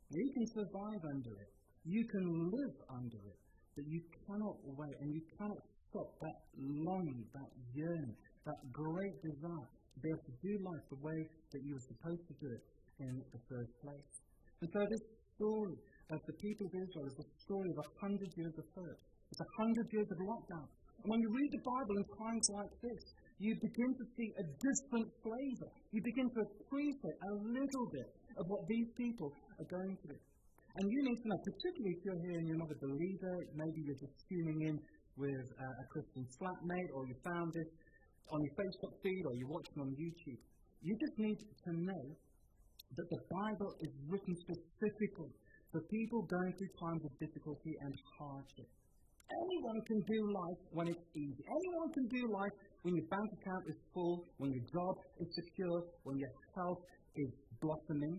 You 0.09 0.27
can 0.33 0.47
survive 0.57 1.03
under 1.05 1.37
it. 1.37 1.53
You 1.85 2.03
can 2.09 2.25
live 2.49 2.77
under 2.89 3.21
it. 3.29 3.39
But 3.77 3.85
you 3.87 4.01
cannot 4.25 4.57
wait 4.65 4.97
and 5.05 5.13
you 5.13 5.23
cannot 5.37 5.61
stop 5.93 6.09
that 6.21 6.39
longing, 6.57 7.29
that 7.37 7.51
yearning, 7.77 8.17
that 8.45 8.59
great 8.73 9.17
desire 9.21 9.69
to 9.69 9.99
be 10.01 10.09
able 10.09 10.25
to 10.33 10.37
do 10.41 10.53
life 10.65 10.85
the 10.89 11.01
way 11.05 11.21
that 11.53 11.61
you 11.61 11.77
were 11.77 11.87
supposed 11.93 12.25
to 12.25 12.35
do 12.41 12.49
it 12.57 12.65
in 13.05 13.21
the 13.33 13.41
first 13.53 13.73
place. 13.85 14.28
And 14.61 14.69
so 14.75 14.81
this 14.91 15.05
story 15.39 15.77
of 16.11 16.19
the 16.27 16.37
people 16.43 16.67
of 16.67 16.75
Israel 16.75 17.07
is 17.07 17.17
the 17.21 17.29
story 17.47 17.71
of 17.71 17.79
a 17.79 17.89
hundred 18.03 18.31
years 18.35 18.55
of 18.59 18.67
hurt. 18.75 18.99
It's 19.31 19.43
a 19.45 19.51
hundred 19.61 19.87
years 19.93 20.09
of 20.11 20.19
lockdown. 20.25 20.67
And 20.99 21.07
when 21.15 21.21
you 21.23 21.31
read 21.31 21.51
the 21.55 21.63
Bible 21.63 21.95
in 21.95 22.05
times 22.19 22.47
like 22.59 22.75
this, 22.83 23.03
you 23.39 23.55
begin 23.55 23.91
to 23.95 24.05
see 24.19 24.29
a 24.35 24.45
different 24.59 25.09
flavor. 25.23 25.69
You 25.95 26.03
begin 26.03 26.27
to 26.27 26.41
appreciate 26.43 27.19
a 27.23 27.33
little 27.39 27.87
bit 27.95 28.09
of 28.35 28.45
what 28.51 28.67
these 28.67 28.91
people 28.99 29.31
are 29.63 29.69
going 29.71 29.95
through. 30.03 30.19
And 30.75 30.85
you 30.91 31.01
need 31.07 31.19
to 31.23 31.27
know, 31.31 31.39
particularly 31.39 31.95
if 31.95 32.01
you're 32.03 32.23
here 32.27 32.39
and 32.43 32.47
you're 32.51 32.59
not 32.59 32.71
a 32.75 32.81
believer, 32.83 33.35
maybe 33.55 33.79
you're 33.87 34.03
just 34.03 34.15
tuning 34.27 34.59
in 34.75 34.77
with 35.19 35.47
uh, 35.59 35.83
a 35.83 35.87
Christian 35.91 36.27
flatmate, 36.39 36.91
or 36.95 37.07
you 37.07 37.15
found 37.23 37.55
this 37.55 37.71
on 38.31 38.39
your 38.43 38.55
Facebook 38.59 38.95
feed, 39.03 39.23
or 39.27 39.35
you're 39.39 39.51
watching 39.51 39.79
on 39.83 39.91
YouTube. 39.95 40.39
You 40.83 40.95
just 40.99 41.17
need 41.19 41.39
to 41.39 41.71
know 41.75 42.05
that 42.97 43.09
the 43.11 43.23
Bible 43.29 43.73
is 43.85 43.93
written 44.09 44.35
specifically 44.37 45.33
for 45.73 45.81
people 45.93 46.25
going 46.25 46.53
through 46.57 46.73
times 46.81 47.05
of 47.05 47.13
difficulty 47.21 47.77
and 47.85 47.93
hardship. 48.17 48.69
Anyone 49.29 49.81
can 49.85 50.01
do 50.09 50.21
life 50.33 50.61
when 50.73 50.89
it's 50.89 51.07
easy. 51.13 51.45
Anyone 51.45 51.93
can 51.93 52.07
do 52.09 52.23
life 52.33 52.55
when 52.81 52.97
your 52.97 53.05
bank 53.13 53.29
account 53.29 53.65
is 53.69 53.77
full, 53.93 54.25
when 54.41 54.57
your 54.57 54.65
job 54.73 54.95
is 55.21 55.29
secure, 55.37 55.85
when 56.09 56.17
your 56.17 56.33
health 56.57 56.81
is 57.13 57.31
blossoming. 57.61 58.17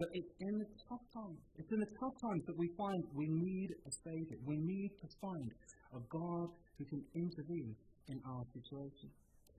But 0.00 0.08
it's 0.14 0.32
in 0.40 0.54
the 0.56 0.68
tough 0.88 1.04
times. 1.12 1.42
It's 1.58 1.68
in 1.68 1.80
the 1.82 1.92
tough 2.00 2.16
times 2.22 2.42
that 2.46 2.56
we 2.56 2.70
find 2.78 3.02
we 3.12 3.28
need 3.28 3.68
a 3.84 3.92
Savior. 4.06 4.38
We 4.46 4.56
need 4.56 4.94
to 5.04 5.08
find 5.20 5.48
a 5.92 6.00
God 6.08 6.48
who 6.78 6.84
can 6.86 7.02
intervene 7.12 7.74
in 8.08 8.18
our 8.24 8.46
situation. 8.54 9.10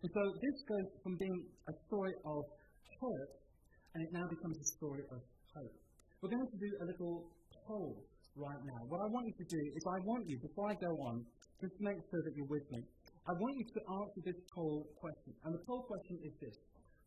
And 0.01 0.09
so 0.09 0.23
this 0.41 0.57
goes 0.63 0.87
from 1.03 1.19
being 1.19 1.39
a 1.67 1.73
story 1.85 2.15
of 2.23 2.41
hurt 2.97 3.29
and 3.93 3.99
it 4.05 4.11
now 4.13 4.25
becomes 4.29 4.57
a 4.57 4.67
story 4.77 5.03
of 5.09 5.19
hope. 5.55 5.75
We're 6.21 6.29
going 6.29 6.45
to 6.45 6.59
do 6.59 6.71
a 6.81 6.85
little 6.85 7.31
poll 7.65 8.05
right 8.35 8.61
now. 8.63 8.81
What 8.87 9.01
I 9.01 9.07
want 9.09 9.25
you 9.27 9.35
to 9.39 9.47
do 9.49 9.61
is 9.73 9.81
I 9.87 9.99
want 10.05 10.27
you, 10.27 10.37
before 10.39 10.69
I 10.69 10.75
go 10.77 10.91
on, 11.09 11.25
just 11.61 11.75
make 11.79 11.97
sure 12.11 12.21
that 12.23 12.33
you're 12.35 12.51
with 12.51 12.67
me. 12.71 12.81
I 13.27 13.33
want 13.35 13.53
you 13.57 13.65
to 13.65 13.81
answer 14.01 14.21
this 14.25 14.39
poll 14.55 14.87
question. 14.97 15.33
And 15.43 15.53
the 15.53 15.63
poll 15.67 15.83
question 15.85 16.17
is 16.23 16.33
this 16.39 16.55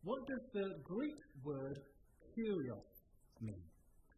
What 0.03 0.23
does 0.27 0.43
the 0.53 0.67
Greek 0.83 1.19
word 1.43 1.77
kurios 2.31 2.89
mean? 3.41 3.63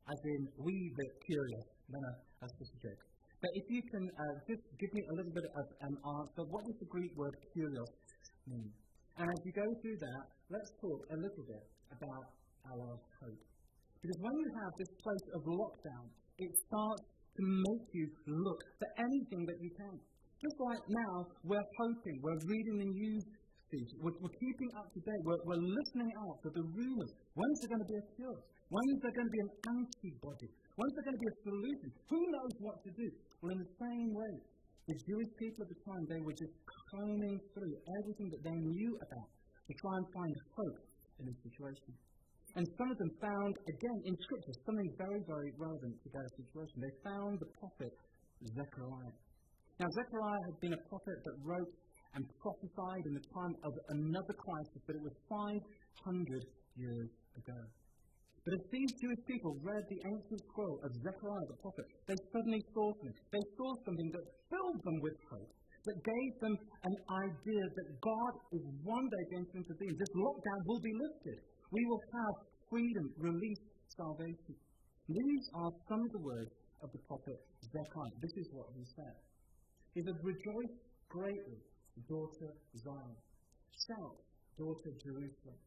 As 0.06 0.20
in, 0.22 0.42
we 0.62 0.94
the 0.96 1.08
curious. 1.26 1.66
No, 1.90 1.98
no, 1.98 2.12
a. 2.42 2.98
But 3.42 3.52
if 3.58 3.66
you 3.70 3.82
can 3.90 4.06
uh, 4.10 4.36
just 4.50 4.64
give 4.78 4.92
me 4.94 5.02
a 5.06 5.14
little 5.18 5.34
bit 5.34 5.46
of 5.46 5.66
an 5.82 5.94
answer, 5.98 6.44
what 6.50 6.66
does 6.66 6.78
the 6.82 6.90
Greek 6.90 7.14
word 7.16 7.36
kurios 7.54 7.94
mean? 8.48 8.70
And 9.18 9.26
as 9.30 9.40
you 9.46 9.54
go 9.54 9.66
through 9.82 9.98
that, 9.98 10.24
let's 10.50 10.72
talk 10.82 11.00
a 11.10 11.18
little 11.18 11.46
bit 11.48 11.64
about 11.90 12.26
our 12.72 12.98
hope. 13.22 13.42
Because 14.02 14.20
when 14.22 14.36
you 14.38 14.50
have 14.62 14.72
this 14.78 14.92
place 15.02 15.26
of 15.34 15.42
lockdown, 15.46 16.06
it 16.38 16.52
starts 16.70 17.06
to 17.06 17.42
make 17.42 17.86
you 17.94 18.06
look 18.28 18.62
for 18.78 18.90
anything 19.02 19.44
that 19.50 19.58
you 19.60 19.72
can. 19.76 19.96
Just 20.40 20.58
like 20.62 20.84
now, 20.88 21.14
we're 21.44 21.70
hoping, 21.80 22.16
we're 22.22 22.42
reading 22.46 22.76
the 22.86 22.92
news 22.92 23.24
we're, 24.00 24.16
we're 24.22 24.38
keeping 24.40 24.72
up 24.80 24.88
to 24.94 25.00
date, 25.02 25.22
we're, 25.26 25.42
we're 25.44 25.60
listening 25.60 26.12
out 26.24 26.38
for 26.40 26.52
the 26.54 26.64
rumours. 26.64 27.12
When's 27.36 27.58
there 27.60 27.72
going 27.76 27.84
to 27.84 27.92
be 27.92 28.00
a 28.00 28.08
cure? 28.16 28.40
When's 28.72 29.00
there 29.04 29.16
going 29.16 29.30
to 29.30 29.36
be 29.36 29.44
an 29.44 29.54
antibody? 29.68 30.50
When's 30.80 30.94
there 30.96 31.06
going 31.06 31.18
to 31.18 31.24
be 31.24 31.32
a 31.32 31.38
solution? 31.44 31.90
Who 32.14 32.20
knows 32.30 32.54
what 32.62 32.78
to 32.86 32.92
do? 32.96 33.08
Well, 33.42 33.52
in 33.52 33.60
the 33.62 33.74
same 33.76 34.10
way, 34.16 34.34
the 34.86 34.96
Jewish 34.96 35.32
people 35.42 35.66
at 35.66 35.70
the 35.74 35.82
time, 35.82 36.04
they 36.08 36.22
were 36.22 36.38
just 36.38 36.56
combing 36.94 37.38
through 37.52 37.74
everything 38.00 38.30
that 38.32 38.44
they 38.46 38.58
knew 38.58 38.92
about 39.02 39.30
to 39.34 39.74
try 39.82 39.94
and 39.98 40.06
find 40.14 40.34
hope 40.56 40.80
in 41.20 41.24
this 41.26 41.40
situation. 41.42 41.92
And 42.56 42.64
some 42.80 42.88
of 42.88 42.98
them 42.98 43.12
found, 43.20 43.54
again, 43.68 44.00
in 44.08 44.16
Scripture, 44.24 44.56
something 44.64 44.90
very, 44.96 45.22
very 45.28 45.52
relevant 45.60 45.96
to 46.04 46.10
their 46.16 46.30
situation. 46.40 46.80
They 46.80 46.96
found 47.04 47.40
the 47.44 47.52
prophet 47.60 47.92
Zechariah. 48.56 49.16
Now, 49.80 49.92
Zechariah 49.92 50.44
had 50.48 50.58
been 50.64 50.76
a 50.76 50.84
prophet 50.88 51.18
that 51.20 51.36
wrote 51.44 51.74
and 52.16 52.24
prophesied 52.40 53.04
in 53.12 53.14
the 53.20 53.26
time 53.36 53.56
of 53.68 53.74
another 53.92 54.36
crisis, 54.40 54.80
but 54.88 54.96
it 54.96 55.04
was 55.04 55.12
500 55.28 56.48
years 56.80 57.12
ago. 57.36 57.60
But 58.48 58.62
as 58.62 58.64
these 58.72 58.92
Jewish 59.04 59.24
people 59.28 59.58
read 59.60 59.84
the 59.90 60.00
ancient 60.06 60.42
scroll 60.54 60.80
of 60.80 60.96
Zechariah 60.96 61.48
the 61.50 61.60
prophet, 61.60 61.86
they 62.08 62.20
suddenly 62.32 62.64
saw 62.72 62.88
something. 62.94 63.18
They 63.36 63.46
saw 63.58 63.70
something 63.84 64.10
that 64.16 64.26
filled 64.48 64.80
them 64.86 64.98
with 65.04 65.18
hope, 65.28 65.52
that 65.92 65.98
gave 65.98 66.32
them 66.40 66.56
an 66.88 66.96
idea 67.26 67.64
that 67.68 67.88
God 68.00 68.34
is 68.56 68.64
one 68.86 69.06
day 69.12 69.24
going 69.34 69.48
to 69.50 69.56
intervene. 69.60 69.94
This 69.98 70.14
lockdown 70.16 70.60
will 70.70 70.80
be 70.80 70.94
lifted. 70.94 71.40
We 71.76 71.84
will 71.92 72.00
have 72.24 72.36
freedom, 72.72 73.12
release, 73.20 73.60
salvation. 74.00 74.56
These 75.12 75.46
are 75.60 75.72
some 75.92 76.08
of 76.08 76.12
the 76.16 76.24
words 76.24 76.56
of 76.80 76.88
the 76.96 77.04
prophet 77.04 77.36
Zechariah. 77.68 78.16
This 78.24 78.32
is 78.40 78.48
what 78.56 78.72
he 78.80 78.88
said. 78.96 79.16
He 79.92 80.00
said, 80.00 80.16
Rejoice 80.24 80.76
greatly, 81.12 81.60
daughter 82.08 82.56
Zion. 82.80 83.20
Shout, 83.92 84.16
daughter 84.56 84.92
Jerusalem. 85.04 85.60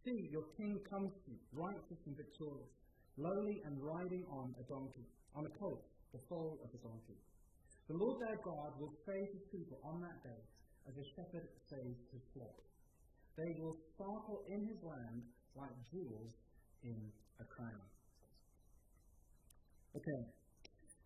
See, 0.00 0.32
your 0.32 0.48
king 0.56 0.80
comes 0.88 1.12
to 1.12 1.28
you, 1.28 1.40
righteous 1.52 2.00
and 2.08 2.16
victorious, 2.16 2.72
lowly 3.20 3.60
and 3.68 3.76
riding 3.84 4.24
on 4.32 4.56
a 4.56 4.64
donkey, 4.64 5.04
on 5.36 5.44
a 5.44 5.52
colt, 5.60 5.84
the 6.16 6.24
foal 6.24 6.56
of 6.64 6.72
a 6.72 6.80
donkey. 6.80 7.20
The 7.84 8.00
Lord 8.00 8.16
their 8.24 8.40
God 8.40 8.80
will 8.80 8.96
save 9.04 9.28
his 9.28 9.44
people 9.52 9.76
on 9.84 10.00
that 10.00 10.24
day 10.24 10.40
as 10.88 10.96
a 10.96 11.04
shepherd 11.12 11.52
saves 11.68 12.00
his 12.16 12.24
flock. 12.32 12.56
They 13.36 13.52
will 13.60 13.76
sparkle 13.92 14.40
in 14.48 14.64
his 14.64 14.80
land 14.80 15.20
like 15.56 15.74
jewels 15.90 16.32
in 16.82 16.98
a 17.40 17.44
crown. 17.44 17.86
Okay, 19.96 20.22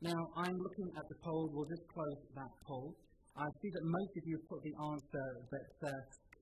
now 0.03 0.21
I'm 0.37 0.57
looking 0.61 0.91
at 0.97 1.05
the 1.09 1.19
poll. 1.25 1.49
We'll 1.53 1.69
just 1.69 1.87
close 1.89 2.21
that 2.37 2.53
poll. 2.69 2.93
I 3.37 3.47
see 3.63 3.71
that 3.73 3.85
most 3.85 4.13
of 4.17 4.23
you 4.27 4.37
have 4.39 4.49
put 4.49 4.61
the 4.63 4.75
answer 4.77 5.27
that 5.51 5.71
uh, 5.89 5.91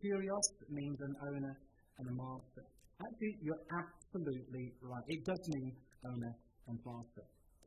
kurios 0.03 0.49
means 0.69 0.99
an 1.01 1.15
owner 1.31 1.55
and 1.99 2.05
a 2.11 2.15
master. 2.19 2.65
Actually, 3.01 3.35
you're 3.41 3.65
absolutely 3.71 4.75
right. 4.83 5.07
It 5.09 5.25
does 5.25 5.43
mean 5.55 5.73
owner 6.05 6.35
and 6.69 6.77
master. 6.85 7.25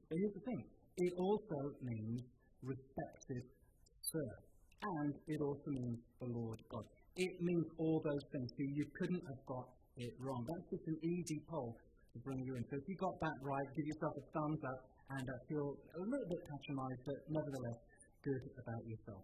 But 0.09 0.15
here's 0.19 0.35
the 0.35 0.45
thing 0.45 0.61
it 0.97 1.13
also 1.17 1.59
means 1.81 2.21
respected 2.61 3.43
sir. 4.11 4.29
And 4.85 5.13
it 5.27 5.39
also 5.41 5.69
means 5.71 5.99
the 6.19 6.29
Lord 6.29 6.59
God. 6.69 6.85
It 7.15 7.33
means 7.41 7.65
all 7.79 8.01
those 8.03 8.25
things. 8.31 8.49
So 8.53 8.63
you 8.63 8.85
couldn't 8.99 9.23
have 9.25 9.41
got 9.47 9.65
it 9.97 10.13
wrong. 10.19 10.43
That's 10.47 10.67
just 10.71 10.85
an 10.87 10.99
easy 11.03 11.39
poll 11.47 11.75
to 12.13 12.17
bring 12.23 12.39
you 12.43 12.55
in. 12.55 12.63
So 12.71 12.79
if 12.79 12.85
you 12.87 12.95
got 12.95 13.15
that 13.19 13.37
right, 13.43 13.67
give 13.75 13.87
yourself 13.87 14.13
a 14.15 14.23
thumbs 14.31 14.61
up 14.63 14.79
and 15.19 15.25
uh, 15.27 15.35
feel 15.47 15.67
a 15.75 15.99
little 15.99 16.29
bit 16.31 16.41
patronized, 16.47 17.01
but 17.05 17.19
nevertheless 17.29 17.79
good 18.23 18.43
about 18.57 18.83
yourself. 18.87 19.23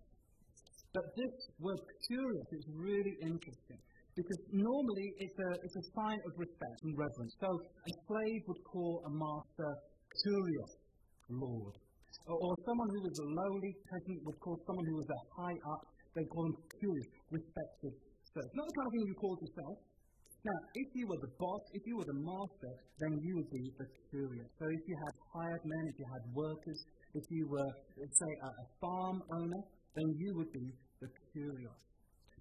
But 0.93 1.07
this 1.15 1.33
word 1.63 1.79
kurios 1.79 2.49
is 2.51 2.65
really 2.75 3.15
interesting 3.23 3.79
because 4.11 4.39
normally 4.51 5.07
it's 5.23 5.37
a, 5.39 5.49
it's 5.63 5.77
a 5.79 5.85
sign 5.95 6.19
of 6.19 6.31
respect 6.35 6.77
and 6.83 6.91
reverence. 6.99 7.33
So 7.39 7.47
a 7.47 7.91
slave 8.11 8.41
would 8.51 8.63
call 8.67 8.99
a 9.07 9.11
master 9.11 9.71
kurios 10.19 10.71
lord. 11.31 11.75
Or, 12.27 12.35
or 12.35 12.53
someone 12.67 12.89
who 12.91 13.01
was 13.07 13.15
a 13.23 13.27
lowly 13.31 13.71
peasant 13.87 14.19
would 14.27 14.39
call 14.43 14.59
someone 14.67 14.85
who 14.85 14.97
was 14.99 15.09
a 15.09 15.21
high 15.39 15.57
up, 15.71 15.83
they 16.11 16.27
call 16.27 16.43
him 16.45 16.55
kurios, 16.75 17.07
respected. 17.31 17.93
So 18.35 18.37
it's 18.43 18.55
not 18.55 18.67
the 18.67 18.75
kind 18.75 18.87
of 18.87 18.91
thing 18.91 19.05
you 19.07 19.15
call 19.15 19.35
yourself. 19.39 19.75
Now, 20.41 20.57
if 20.73 20.89
you 20.97 21.05
were 21.05 21.21
the 21.21 21.33
boss, 21.37 21.61
if 21.77 21.85
you 21.85 22.01
were 22.01 22.09
the 22.09 22.17
master, 22.17 22.73
then 22.97 23.13
you 23.21 23.37
would 23.37 23.51
be 23.53 23.61
the 23.77 23.85
kurios. 24.09 24.49
So 24.57 24.65
if 24.65 24.81
you 24.89 24.95
had 24.97 25.13
hired 25.37 25.61
men, 25.61 25.83
if 25.85 25.97
you 26.01 26.07
had 26.09 26.23
workers, 26.33 26.79
if 27.13 27.25
you 27.29 27.45
were, 27.45 27.71
say, 27.93 28.31
a, 28.41 28.49
a 28.49 28.65
farm 28.81 29.21
owner, 29.37 29.61
then 29.93 30.07
you 30.17 30.33
would 30.41 30.49
be 30.49 30.73
the 30.97 31.09
kurios. 31.29 31.81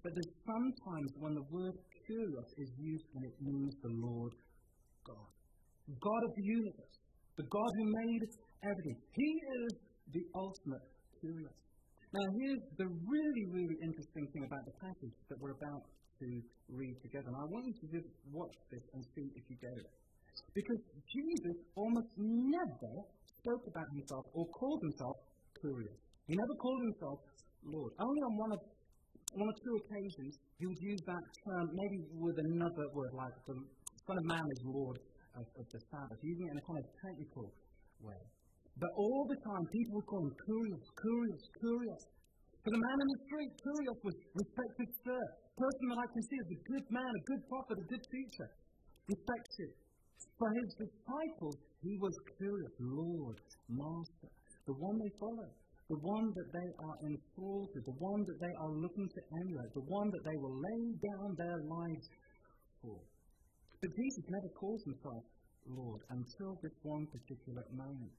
But 0.01 0.17
there's 0.17 0.33
sometimes 0.49 1.09
when 1.21 1.37
the 1.37 1.45
word 1.53 1.77
kurios 2.09 2.49
is 2.57 2.69
used 2.81 3.05
and 3.13 3.21
it 3.21 3.37
means 3.37 3.73
the 3.85 3.93
Lord 3.93 4.33
God. 5.05 5.29
God 5.85 6.21
of 6.25 6.33
the 6.33 6.45
universe. 6.57 6.95
The 7.37 7.45
God 7.45 7.71
who 7.77 7.85
made 7.85 8.21
everything. 8.65 8.97
He 9.13 9.29
is 9.61 9.71
the 10.09 10.23
ultimate 10.33 10.85
kurios. 11.21 11.61
Now 12.17 12.25
here's 12.33 12.65
the 12.81 12.89
really, 12.89 13.45
really 13.53 13.77
interesting 13.85 14.25
thing 14.33 14.43
about 14.49 14.65
the 14.65 14.75
passage 14.81 15.15
that 15.29 15.37
we're 15.37 15.53
about 15.53 15.85
to 16.21 16.29
read 16.69 16.95
together. 17.01 17.27
And 17.33 17.37
I 17.41 17.45
want 17.49 17.65
you 17.65 17.75
to 17.81 17.87
just 17.89 18.09
watch 18.31 18.55
this 18.69 18.85
and 18.93 19.01
see 19.17 19.27
if 19.33 19.43
you 19.49 19.57
get 19.57 19.73
it. 19.73 19.89
Because 20.53 20.81
Jesus 21.09 21.57
almost 21.75 22.11
never 22.17 22.93
spoke 23.41 23.65
about 23.67 23.87
himself 23.97 24.23
or 24.37 24.45
called 24.53 24.81
himself 24.85 25.17
kurios. 25.59 25.99
He 26.27 26.33
never 26.37 26.55
called 26.61 26.81
himself 26.85 27.19
Lord. 27.65 27.91
Only 27.99 28.21
on 28.21 28.33
one 28.37 28.51
of 28.53 28.61
one 29.33 29.47
or 29.47 29.57
two 29.63 29.75
occasions 29.79 30.35
he 30.59 30.67
would 30.67 30.81
use 30.81 31.01
that 31.07 31.23
term, 31.47 31.65
maybe 31.71 32.03
with 32.19 32.37
another 32.51 32.85
word 32.91 33.13
like 33.15 33.31
the 33.47 33.55
Son 34.05 34.17
of 34.19 34.25
Man 34.27 34.43
is 34.43 34.61
Lord 34.67 34.99
of, 35.39 35.45
of 35.55 35.65
the 35.71 35.79
Sabbath, 35.87 36.19
using 36.21 36.45
it 36.47 36.51
in 36.51 36.57
a 36.59 36.65
kind 36.67 36.79
of 36.83 36.87
technical 36.99 37.47
way. 38.03 38.21
But 38.75 38.91
all 38.95 39.23
the 39.27 39.39
time 39.39 39.63
people 39.71 39.93
would 39.99 40.09
call 40.09 40.23
him 40.27 40.35
kurios, 40.35 40.85
kurios, 40.99 41.43
kurios. 41.63 42.03
For 42.61 42.69
the 42.69 42.77
man 42.77 42.97
in 43.01 43.09
the 43.09 43.21
street, 43.25 43.51
Kurios 43.57 43.99
was 44.05 44.17
respected 44.37 44.89
sir, 45.01 45.21
person 45.57 45.85
that 45.89 45.99
I 46.05 46.07
can 46.13 46.21
see 46.21 46.39
as 46.45 46.49
a 46.53 46.59
good 46.69 46.85
man, 46.93 47.09
a 47.09 47.23
good 47.25 47.43
prophet, 47.49 47.77
a 47.81 47.87
good 47.89 48.05
teacher. 48.05 48.49
Respected. 49.09 49.71
For 50.37 50.49
his 50.61 50.69
disciples, 50.77 51.57
he 51.81 51.97
was 51.97 52.13
kurios, 52.37 52.75
Lord, 52.77 53.37
Master, 53.65 54.29
the 54.69 54.77
one 54.77 54.97
they 55.01 55.13
follow, 55.17 55.49
the 55.89 56.01
one 56.05 56.29
that 56.37 56.49
they 56.53 56.69
are 56.85 56.97
enthralled 57.09 57.69
to, 57.73 57.79
the 57.81 57.97
one 57.97 58.21
that 58.29 58.37
they 58.37 58.53
are 58.61 58.73
looking 58.77 59.09
to 59.09 59.21
emulate, 59.41 59.73
the 59.73 59.89
one 59.89 60.09
that 60.13 60.23
they 60.25 60.37
will 60.37 60.53
lay 60.53 60.83
down 61.01 61.29
their 61.41 61.59
lives 61.65 62.05
for. 62.85 63.01
But 63.81 63.89
Jesus 63.89 64.25
never 64.29 64.49
calls 64.53 64.81
himself 64.85 65.25
Lord 65.65 66.01
until 66.13 66.57
this 66.61 66.77
one 66.85 67.09
particular 67.09 67.65
moment. 67.73 68.13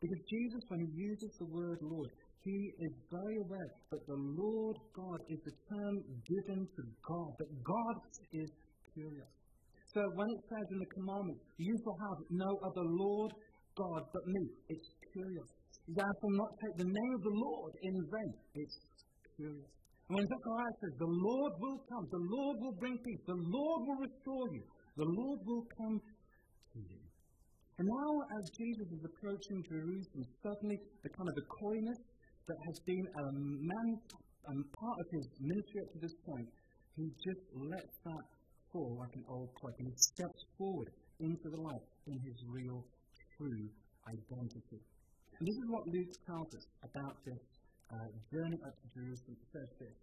Because 0.00 0.22
Jesus, 0.28 0.62
when 0.68 0.80
he 0.84 0.90
uses 0.96 1.32
the 1.38 1.48
word 1.48 1.80
Lord, 1.80 2.10
he 2.44 2.60
is 2.76 2.92
very 3.08 3.36
aware 3.40 3.70
that 3.88 4.04
the 4.04 4.20
Lord 4.20 4.76
God 4.92 5.20
is 5.32 5.40
the 5.48 5.56
term 5.72 5.94
given 6.28 6.60
to 6.76 6.82
God, 7.00 7.30
that 7.40 7.52
God 7.64 7.96
is 8.36 8.52
kurios. 8.92 9.32
So 9.88 10.04
when 10.12 10.28
it 10.28 10.42
says 10.52 10.66
in 10.76 10.78
the 10.84 10.92
commandments, 10.92 11.40
you 11.56 11.74
shall 11.80 11.98
have 12.04 12.20
no 12.28 12.50
other 12.68 12.84
Lord 12.84 13.32
God 13.80 14.02
but 14.12 14.24
me, 14.28 14.44
it's 14.68 14.88
kurios. 15.08 15.50
Thou 15.88 16.04
shalt 16.04 16.36
not 16.36 16.52
take 16.60 16.76
the 16.84 16.90
name 16.92 17.12
of 17.16 17.22
the 17.24 17.36
Lord 17.48 17.72
in 17.80 17.94
vain, 18.12 18.32
it's 18.60 18.76
kurios. 19.40 19.70
And 20.04 20.20
when 20.20 20.26
Zechariah 20.28 20.76
says, 20.84 20.94
the 21.00 21.14
Lord 21.16 21.52
will 21.64 21.80
come, 21.88 22.04
the 22.12 22.24
Lord 22.28 22.56
will 22.60 22.76
bring 22.76 22.96
peace, 23.00 23.24
the 23.24 23.40
Lord 23.40 23.80
will 23.88 24.00
restore 24.04 24.46
you, 24.52 24.64
the 25.00 25.08
Lord 25.08 25.40
will 25.48 25.64
come 25.80 25.96
to 25.96 26.78
you. 26.78 27.00
And 27.80 27.88
now, 27.88 28.12
as 28.38 28.44
Jesus 28.54 28.86
is 29.00 29.02
approaching 29.02 29.58
Jerusalem, 29.66 30.28
suddenly 30.44 30.78
the 31.02 31.10
kind 31.10 31.26
of 31.26 31.34
the 31.34 31.48
coyness 31.48 32.00
that 32.46 32.58
has 32.66 32.78
been 32.84 33.06
a 33.06 33.24
man, 33.32 33.88
um, 34.48 34.64
part 34.76 34.96
of 35.00 35.06
his 35.12 35.26
ministry 35.40 35.80
up 35.80 35.90
to 35.92 36.00
this 36.00 36.16
point, 36.28 36.48
he 36.96 37.08
just 37.24 37.40
lets 37.56 37.96
that 38.04 38.24
fall 38.72 38.96
like 39.00 39.14
an 39.14 39.24
old 39.28 39.48
cloak 39.54 39.74
and 39.78 39.88
he 39.88 39.96
steps 39.96 40.40
forward 40.58 40.90
into 41.20 41.48
the 41.48 41.60
light 41.60 41.86
in 42.06 42.18
his 42.20 42.36
real, 42.50 42.84
true 43.38 43.66
identity. 44.06 44.80
And 45.38 45.42
this 45.48 45.56
is 45.56 45.66
what 45.70 45.86
Luke 45.88 46.12
tells 46.26 46.50
us 46.54 46.66
about 46.84 47.16
this 47.24 47.42
uh, 47.90 48.08
journey 48.30 48.58
up 48.66 48.74
to 48.76 48.86
Jerusalem, 48.92 49.38
says 49.50 49.70
this. 49.80 49.96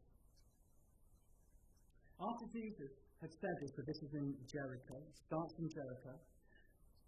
After 2.19 2.45
Jesus 2.53 2.91
had 3.21 3.31
said 3.33 3.55
this, 3.61 3.71
so 3.75 3.81
this 3.85 3.99
is 4.01 4.11
in 4.13 4.33
Jericho, 4.49 4.97
starts 5.25 5.53
in 5.57 5.69
Jericho, 5.69 6.13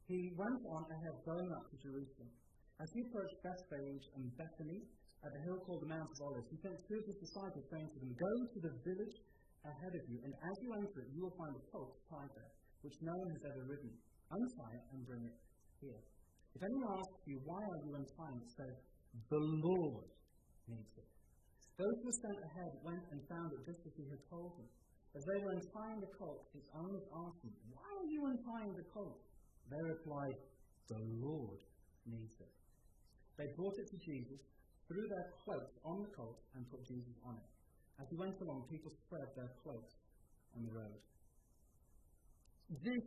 he 0.08 0.34
went 0.36 0.62
on 0.68 0.84
ahead 0.90 1.16
going 1.26 1.50
up 1.54 1.66
to 1.72 1.78
Jerusalem. 1.80 2.30
As 2.82 2.90
he 2.92 3.02
approached 3.06 3.38
Bethphage 3.46 4.06
and 4.18 4.26
Bethany, 4.36 4.82
at 5.24 5.32
the 5.32 5.42
hill 5.48 5.60
called 5.64 5.80
the 5.80 5.92
Mount 5.92 6.12
of 6.12 6.20
Olives, 6.20 6.52
he 6.52 6.60
sent 6.60 6.76
two 6.84 7.00
of 7.00 7.06
his 7.08 7.16
disciples, 7.16 7.64
saying 7.72 7.88
to 7.96 8.00
them, 8.04 8.12
Go 8.12 8.34
to 8.44 8.60
the 8.60 8.74
village 8.84 9.18
ahead 9.64 9.96
of 9.96 10.04
you, 10.12 10.20
and 10.20 10.36
as 10.36 10.56
you 10.60 10.70
enter 10.76 11.00
it, 11.00 11.10
you 11.16 11.24
will 11.24 11.38
find 11.40 11.56
a 11.56 11.64
colt 11.72 11.96
tied 12.12 12.32
there, 12.36 12.52
which 12.84 13.00
no 13.00 13.16
one 13.16 13.32
has 13.32 13.44
ever 13.48 13.64
ridden. 13.64 13.92
Untie 14.28 14.76
it 14.76 14.86
and 14.92 15.08
bring 15.08 15.24
it 15.24 15.38
here. 15.80 16.02
If 16.56 16.62
anyone 16.68 16.92
asks 17.00 17.24
you, 17.24 17.40
Why 17.48 17.62
are 17.64 17.82
you 17.88 17.92
untying 17.96 18.40
it? 18.44 18.52
say, 18.52 18.72
The 19.32 19.44
Lord 19.64 20.12
needs 20.68 20.92
it. 21.00 21.08
Those 21.80 21.96
who 22.04 22.06
were 22.12 22.22
sent 22.28 22.40
ahead 22.44 22.72
went 22.84 23.06
and 23.16 23.20
found 23.32 23.50
it 23.56 23.64
just 23.64 23.82
as 23.88 23.96
he 23.96 24.06
had 24.12 24.22
told 24.28 24.60
them. 24.60 24.70
As 25.16 25.24
they 25.24 25.40
were 25.40 25.56
untying 25.56 26.00
the 26.04 26.14
colt, 26.20 26.52
his 26.52 26.68
owners 26.76 27.06
asked 27.16 27.42
him, 27.48 27.56
Why 27.72 27.88
are 27.96 28.10
you 28.12 28.22
untying 28.28 28.76
the 28.76 28.88
colt? 28.92 29.24
They 29.72 29.80
replied, 29.80 30.38
The 30.92 31.02
Lord 31.24 31.64
needs 32.04 32.36
it. 32.44 32.54
They 33.38 33.48
brought 33.56 33.78
it 33.80 33.88
to 33.88 33.98
Jesus 34.04 34.42
threw 34.88 35.06
their 35.08 35.28
cloaks 35.44 35.76
on 35.86 36.04
the 36.04 36.12
colt 36.16 36.40
and 36.56 36.66
put 36.70 36.84
Jesus 36.86 37.16
on 37.26 37.36
it. 37.36 37.50
As 38.02 38.08
he 38.10 38.18
went 38.18 38.36
along, 38.42 38.66
people 38.70 38.92
spread 39.06 39.30
their 39.36 39.52
cloaks 39.64 39.94
on 40.58 40.66
the 40.66 40.74
road. 40.74 41.00
This 42.82 43.06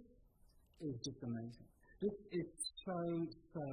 is 0.80 0.94
just 1.02 1.20
amazing. 1.22 1.68
This 2.00 2.16
is 2.32 2.48
so, 2.84 2.98
so 3.54 3.66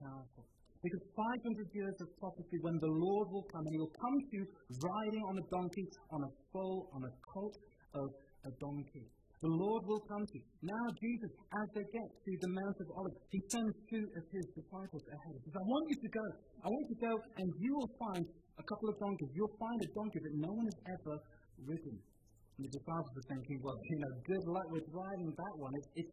powerful. 0.00 0.44
Because 0.82 1.02
500 1.16 1.66
years 1.74 1.96
of 2.00 2.08
prophecy 2.18 2.58
when 2.60 2.78
the 2.78 2.90
Lord 2.90 3.28
will 3.32 3.46
come, 3.52 3.64
and 3.66 3.74
he 3.74 3.80
will 3.80 3.96
come 3.96 4.16
to 4.20 4.32
you 4.36 4.44
riding 4.82 5.22
on 5.28 5.34
a 5.38 5.46
donkey, 5.50 5.86
on 6.10 6.20
a 6.24 6.30
foal, 6.52 6.90
on 6.94 7.02
a 7.04 7.12
colt 7.32 7.56
of 7.94 8.08
a 8.44 8.50
donkey. 8.60 9.06
The 9.44 9.52
Lord 9.52 9.82
will 9.84 10.00
come 10.08 10.24
to 10.24 10.36
you. 10.40 10.46
Now, 10.64 10.84
Jesus, 10.96 11.32
as 11.32 11.66
they 11.76 11.84
get 11.92 12.08
to 12.08 12.32
the 12.40 12.50
Mount 12.56 12.76
of 12.80 12.88
Olives, 12.96 13.20
he 13.28 13.40
sends 13.52 13.74
two 13.92 14.04
of 14.16 14.24
his 14.32 14.46
disciples 14.56 15.04
ahead. 15.12 15.32
He 15.36 15.40
says, 15.44 15.56
I 15.60 15.66
want 15.68 15.84
you 15.92 15.98
to 16.00 16.10
go. 16.10 16.26
I 16.64 16.68
want 16.72 16.84
you 16.88 16.96
to 16.96 17.02
go, 17.04 17.14
and 17.36 17.48
you 17.60 17.72
will 17.76 17.92
find 18.00 18.24
a 18.56 18.64
couple 18.64 18.88
of 18.88 18.96
donkeys. 18.96 19.30
You'll 19.36 19.58
find 19.60 19.78
a 19.84 19.90
donkey 19.92 20.20
that 20.24 20.34
no 20.40 20.50
one 20.56 20.66
has 20.66 20.80
ever 20.88 21.14
ridden. 21.68 21.96
And 22.56 22.62
the 22.64 22.72
disciples 22.72 23.12
are 23.12 23.28
thinking, 23.28 23.60
well, 23.60 23.76
you 23.76 23.98
know, 24.00 24.12
good 24.24 24.44
luck 24.48 24.68
with 24.72 24.86
riding 24.88 25.28
that 25.28 25.54
one. 25.60 25.72
It's, 25.76 25.90
it's. 26.00 26.12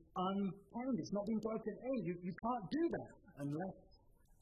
It's 1.03 1.13
not 1.15 1.27
been 1.27 1.43
broken 1.43 1.73
in. 1.83 1.97
You, 2.07 2.13
you 2.23 2.33
can't 2.35 2.65
do 2.71 2.83
that 2.95 3.11
unless, 3.43 3.75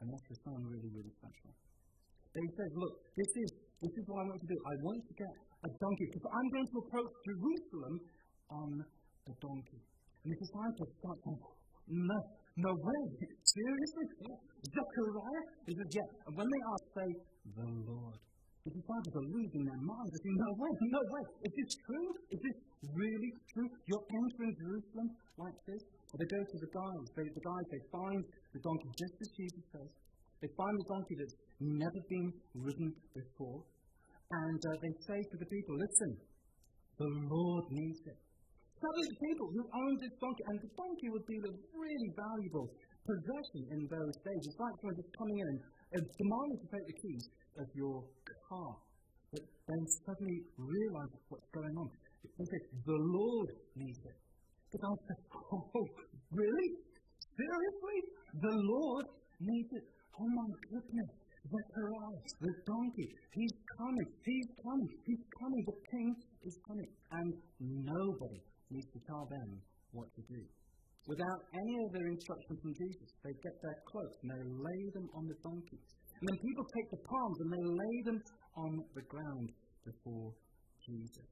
unless 0.01 0.21
there's 0.29 0.41
someone 0.45 0.65
really, 0.69 0.89
really 0.93 1.13
special. 1.17 1.53
But 2.33 2.41
he 2.45 2.50
says, 2.53 2.71
look, 2.77 2.93
this 3.17 3.31
is, 3.33 3.50
this 3.81 3.93
is 3.97 4.03
what 4.05 4.21
I 4.21 4.25
want 4.29 4.41
to 4.41 4.50
do. 4.50 4.57
I 4.61 4.73
want 4.85 5.01
to 5.09 5.13
get 5.17 5.33
a 5.65 5.69
donkey 5.73 6.05
because 6.13 6.25
I'm 6.29 6.50
going 6.53 6.69
to 6.69 6.77
approach 6.85 7.11
Jerusalem 7.25 7.93
on 8.51 8.84
a 8.84 9.34
donkey. 9.39 9.81
And 10.24 10.29
the 10.36 10.38
disciples 10.38 10.89
start 11.00 11.17
saying, 11.24 11.41
No, 11.88 12.20
no 12.62 12.72
way. 12.75 13.01
Seriously? 13.41 14.05
Zechariah? 14.67 15.43
He 15.65 15.74
says, 15.74 15.89
Yeah. 15.89 16.10
And 16.27 16.34
when 16.38 16.48
they 16.48 16.62
ask, 16.75 16.84
say, 16.93 17.10
The 17.58 17.67
Lord. 17.88 18.20
The 18.62 18.70
disciples 18.77 19.13
are 19.17 19.29
losing 19.34 19.63
their 19.65 19.81
minds. 19.81 20.10
They 20.13 20.22
say, 20.22 20.34
No 20.38 20.50
way, 20.53 20.72
no 20.93 21.01
way. 21.01 21.24
Is 21.50 21.53
this 21.58 21.72
true? 21.81 22.10
Is 22.29 22.39
this 22.46 22.58
really 22.93 23.31
true? 23.58 23.70
You're 23.89 24.05
entering 24.05 24.53
Jerusalem 24.62 25.08
like 25.41 25.58
this? 25.65 25.81
Or 26.13 26.15
they 26.22 26.29
go 26.29 26.41
to 26.46 26.58
the 26.62 26.70
guys. 26.70 27.05
They, 27.17 27.25
the 27.25 27.41
guys, 27.41 27.65
they 27.74 27.84
find 27.89 28.22
the 28.53 28.62
donkey 28.62 28.89
just 29.00 29.15
as 29.17 29.29
Jesus 29.34 29.65
says. 29.74 29.89
They 30.46 30.50
find 30.58 30.74
the 30.77 30.88
donkey 30.89 31.15
that's 31.17 31.38
never 31.62 32.01
been 32.10 32.29
ridden 32.53 32.89
before. 33.17 33.65
And 34.29 34.62
uh, 34.62 34.70
they 34.81 34.93
say 35.10 35.20
to 35.22 35.38
the 35.41 35.50
people, 35.50 35.74
Listen, 35.81 36.12
the 37.01 37.10
Lord 37.34 37.65
needs 37.74 38.01
it. 38.05 38.20
These 38.81 39.13
people 39.22 39.48
who 39.53 39.61
owned 39.61 40.00
this 40.01 40.15
donkey, 40.17 40.44
and 40.50 40.57
the 40.57 40.72
donkey 40.74 41.09
would 41.13 41.27
be 41.29 41.37
a 41.37 41.53
really 41.77 42.09
valuable 42.17 42.65
possession 43.05 43.61
in 43.77 43.81
those 43.85 44.15
days. 44.25 44.41
It's 44.41 44.57
like 44.57 44.74
someone 44.81 44.98
just 44.98 45.13
coming 45.22 45.37
in 45.37 45.48
and 45.94 46.01
demanding 46.01 46.59
to 46.65 46.67
take 46.74 46.85
the 46.89 46.98
keys 46.98 47.25
of 47.61 47.67
your 47.77 48.01
car. 48.50 48.74
But 49.29 49.46
then 49.70 49.81
suddenly 50.01 50.41
realize 50.57 51.13
what's 51.29 51.46
going 51.53 51.77
on. 51.77 51.89
They 52.25 52.59
the 52.85 53.00
Lord 53.05 53.50
needs 53.77 54.01
it. 54.01 54.17
But 54.74 54.81
I 54.81 54.94
said, 54.98 55.20
oh, 55.29 55.85
really? 56.33 56.70
Seriously? 57.37 57.98
The 58.33 58.55
Lord 58.65 59.05
needs 59.39 59.72
it? 59.77 59.85
Oh 60.17 60.25
my 60.25 60.50
goodness. 60.74 61.11
Zechariah, 61.41 62.22
the 62.37 62.53
donkey, 62.70 63.09
he's 63.33 63.55
coming, 63.77 64.09
he's 64.25 64.50
coming, 64.61 64.89
he's 65.05 65.24
coming, 65.41 65.61
the 65.65 65.77
king 65.89 66.15
is 66.46 66.55
coming. 66.67 66.91
And 67.11 67.33
nobody 67.59 68.41
needs 68.72 68.90
to 68.96 69.01
tell 69.05 69.27
them 69.27 69.62
what 69.92 70.07
to 70.16 70.22
do. 70.31 70.42
Without 71.07 71.42
any 71.51 71.75
other 71.90 72.03
instruction 72.07 72.55
from 72.62 72.74
Jesus, 72.77 73.10
they 73.25 73.34
get 73.42 73.55
their 73.62 73.79
cloaks 73.90 74.18
and 74.22 74.29
they 74.31 74.44
lay 74.46 74.84
them 74.94 75.07
on 75.18 75.25
the 75.25 75.38
donkeys. 75.42 75.90
And 76.22 76.25
then 76.29 76.38
people 76.46 76.66
take 76.70 76.90
the 76.94 77.03
palms 77.10 77.38
and 77.42 77.50
they 77.50 77.66
lay 77.66 77.98
them 78.05 78.20
on 78.55 78.72
the 78.94 79.05
ground 79.10 79.50
before 79.81 80.29
Jesus. 80.86 81.29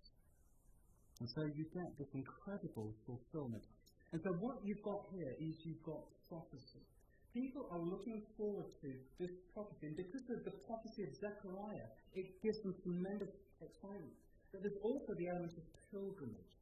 And 1.21 1.27
so 1.29 1.41
you 1.53 1.63
get 1.69 1.89
this 2.01 2.11
incredible 2.17 2.95
fulfillment. 3.05 3.65
And 4.09 4.19
so 4.25 4.31
what 4.41 4.57
you've 4.65 4.81
got 4.81 5.05
here 5.13 5.33
is 5.37 5.53
you've 5.61 5.85
got 5.85 6.01
prophecy. 6.25 6.81
People 7.29 7.69
are 7.69 7.83
looking 7.85 8.25
forward 8.33 8.73
to 8.81 8.89
this 9.21 9.33
prophecy. 9.53 9.93
And 9.93 9.97
because 10.01 10.25
of 10.33 10.41
the 10.49 10.55
prophecy 10.65 11.01
of 11.05 11.11
Zechariah, 11.13 11.89
it 12.17 12.25
gives 12.41 12.57
them 12.65 12.73
tremendous 12.81 13.29
excitement. 13.61 14.17
But 14.49 14.65
there's 14.65 14.81
also 14.81 15.11
the 15.13 15.29
element 15.29 15.53
of 15.53 15.65
pilgrimage. 15.93 16.53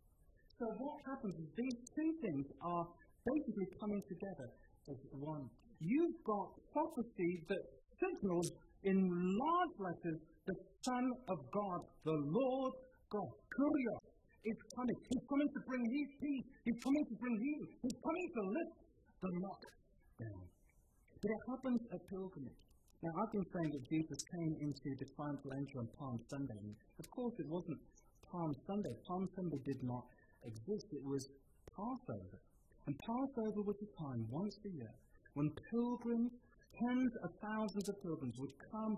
So 0.58 0.66
what 0.82 0.98
happens 1.06 1.38
is 1.38 1.50
these 1.54 1.78
two 1.94 2.12
things 2.26 2.46
are 2.66 2.86
basically 3.30 3.70
coming 3.78 4.02
together 4.10 4.50
as 4.90 4.98
one. 5.14 5.46
You've 5.78 6.18
got 6.26 6.50
prophecy 6.74 7.46
that 7.46 7.62
signals 8.02 8.50
in 8.82 8.98
large 9.38 9.76
letters 9.78 10.18
the 10.50 10.58
Son 10.82 11.06
of 11.30 11.38
God, 11.54 11.82
the 12.08 12.18
Lord 12.26 12.74
God, 13.12 13.30
Kurios, 13.54 14.02
is 14.50 14.58
coming. 14.74 14.98
He's 15.12 15.26
coming 15.30 15.50
to 15.54 15.62
bring 15.68 15.84
his 15.94 16.10
peace. 16.26 16.48
He's 16.66 16.80
coming 16.82 17.06
to 17.06 17.16
bring 17.22 17.36
healing. 17.38 17.72
He's 17.84 18.00
coming 18.02 18.28
to 18.34 18.42
lift 18.50 18.76
the 19.22 19.30
lock 19.44 19.62
down. 20.18 20.42
But 21.22 21.30
it 21.38 21.42
happens 21.54 21.82
at 21.94 22.02
pilgrimage. 22.10 22.62
Now, 23.04 23.14
I've 23.22 23.34
been 23.36 23.46
saying 23.46 23.72
that 23.78 23.84
Jesus 23.94 24.20
came 24.34 24.54
into 24.58 24.90
the 24.98 25.06
triumphal 25.14 25.54
entry 25.54 25.78
on 25.78 25.88
Palm 26.00 26.18
Sunday. 26.34 26.58
Of 26.98 27.06
course, 27.14 27.36
it 27.38 27.46
wasn't 27.46 27.78
Palm 28.32 28.56
Sunday. 28.66 28.96
Palm 29.06 29.30
Sunday 29.36 29.60
did 29.68 29.84
not 29.84 30.02
exist. 30.48 30.88
It 30.92 31.04
was 31.04 31.24
Passover. 31.76 32.40
And 32.88 32.96
Passover 33.04 33.62
was 33.68 33.76
a 33.84 33.90
time, 34.00 34.24
once 34.32 34.56
a 34.64 34.72
year, 34.72 34.96
when 35.36 35.52
pilgrims, 35.70 36.32
tens 36.72 37.14
of 37.24 37.30
thousands 37.44 37.88
of 37.90 37.96
pilgrims, 38.02 38.36
would 38.40 38.56
come 38.72 38.96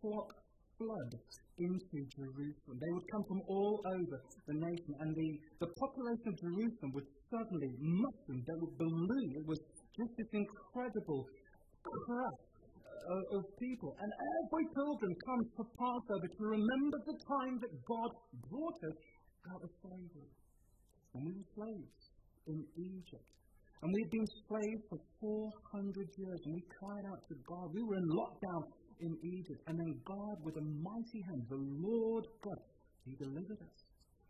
flock 0.00 0.30
flood 0.78 1.12
into 1.58 1.98
Jerusalem. 2.16 2.76
They 2.78 2.92
would 2.94 3.08
come 3.12 3.24
from 3.28 3.40
all 3.50 3.82
over 3.82 4.16
the 4.46 4.56
nation, 4.56 4.92
and 5.02 5.10
the, 5.14 5.28
the 5.60 5.70
population 5.78 6.26
of 6.32 6.36
Jerusalem 6.38 6.90
would 6.94 7.08
suddenly 7.28 7.70
mushroom, 7.78 8.40
they 8.46 8.58
would 8.62 8.74
balloon. 8.78 9.28
It 9.36 9.46
was 9.46 9.60
just 9.98 10.12
this 10.16 10.30
incredible 10.32 11.26
crush 11.82 12.40
of 13.34 13.42
people. 13.58 13.90
And 13.98 14.10
every 14.46 14.66
pilgrim 14.74 15.14
comes 15.26 15.46
to 15.58 15.62
Passover 15.74 16.28
to 16.38 16.44
remember 16.46 16.98
the 17.10 17.18
time 17.26 17.54
that 17.58 17.72
God 17.82 18.10
brought 18.48 18.78
us 18.86 18.98
out 19.50 19.62
of 19.66 19.70
slavery. 19.82 20.30
And 21.14 21.20
we 21.26 21.32
were 21.36 21.48
slaves 21.54 22.02
in 22.48 22.58
Egypt. 22.76 23.28
And 23.82 23.90
we 23.90 23.98
had 24.06 24.12
been 24.14 24.30
slaves 24.46 24.82
for 24.88 24.98
400 25.74 26.06
years, 26.14 26.40
and 26.46 26.54
we 26.54 26.62
cried 26.78 27.04
out 27.10 27.22
to 27.26 27.34
God. 27.42 27.66
We 27.74 27.82
were 27.82 27.98
in 27.98 28.08
lockdown 28.14 28.62
in 29.02 29.12
Egypt. 29.26 29.60
And 29.66 29.74
then 29.74 29.92
God, 30.06 30.36
with 30.46 30.56
a 30.56 30.62
mighty 30.62 31.20
hand, 31.26 31.42
the 31.50 31.58
Lord 31.58 32.24
God, 32.46 32.62
He 33.02 33.18
delivered 33.18 33.58
us. 33.58 33.78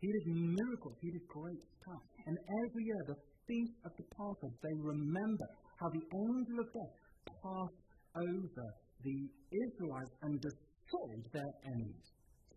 He 0.01 0.09
did 0.09 0.25
miracles. 0.35 0.97
He 0.99 1.13
did 1.13 1.25
great 1.29 1.61
stuff. 1.79 2.03
And 2.25 2.35
every 2.35 2.83
year, 2.83 3.01
the 3.07 3.19
feast 3.47 3.77
of 3.85 3.91
the 3.95 4.05
Passover, 4.17 4.57
they 4.59 4.75
remember 4.81 5.47
how 5.79 5.89
the 5.93 6.03
angel 6.03 6.57
of 6.59 6.67
death 6.73 6.95
passed 7.29 7.79
over 8.17 8.67
the 9.05 9.19
Israelites 9.53 10.13
and 10.25 10.33
destroyed 10.41 11.23
their 11.31 11.51
enemies. 11.69 12.07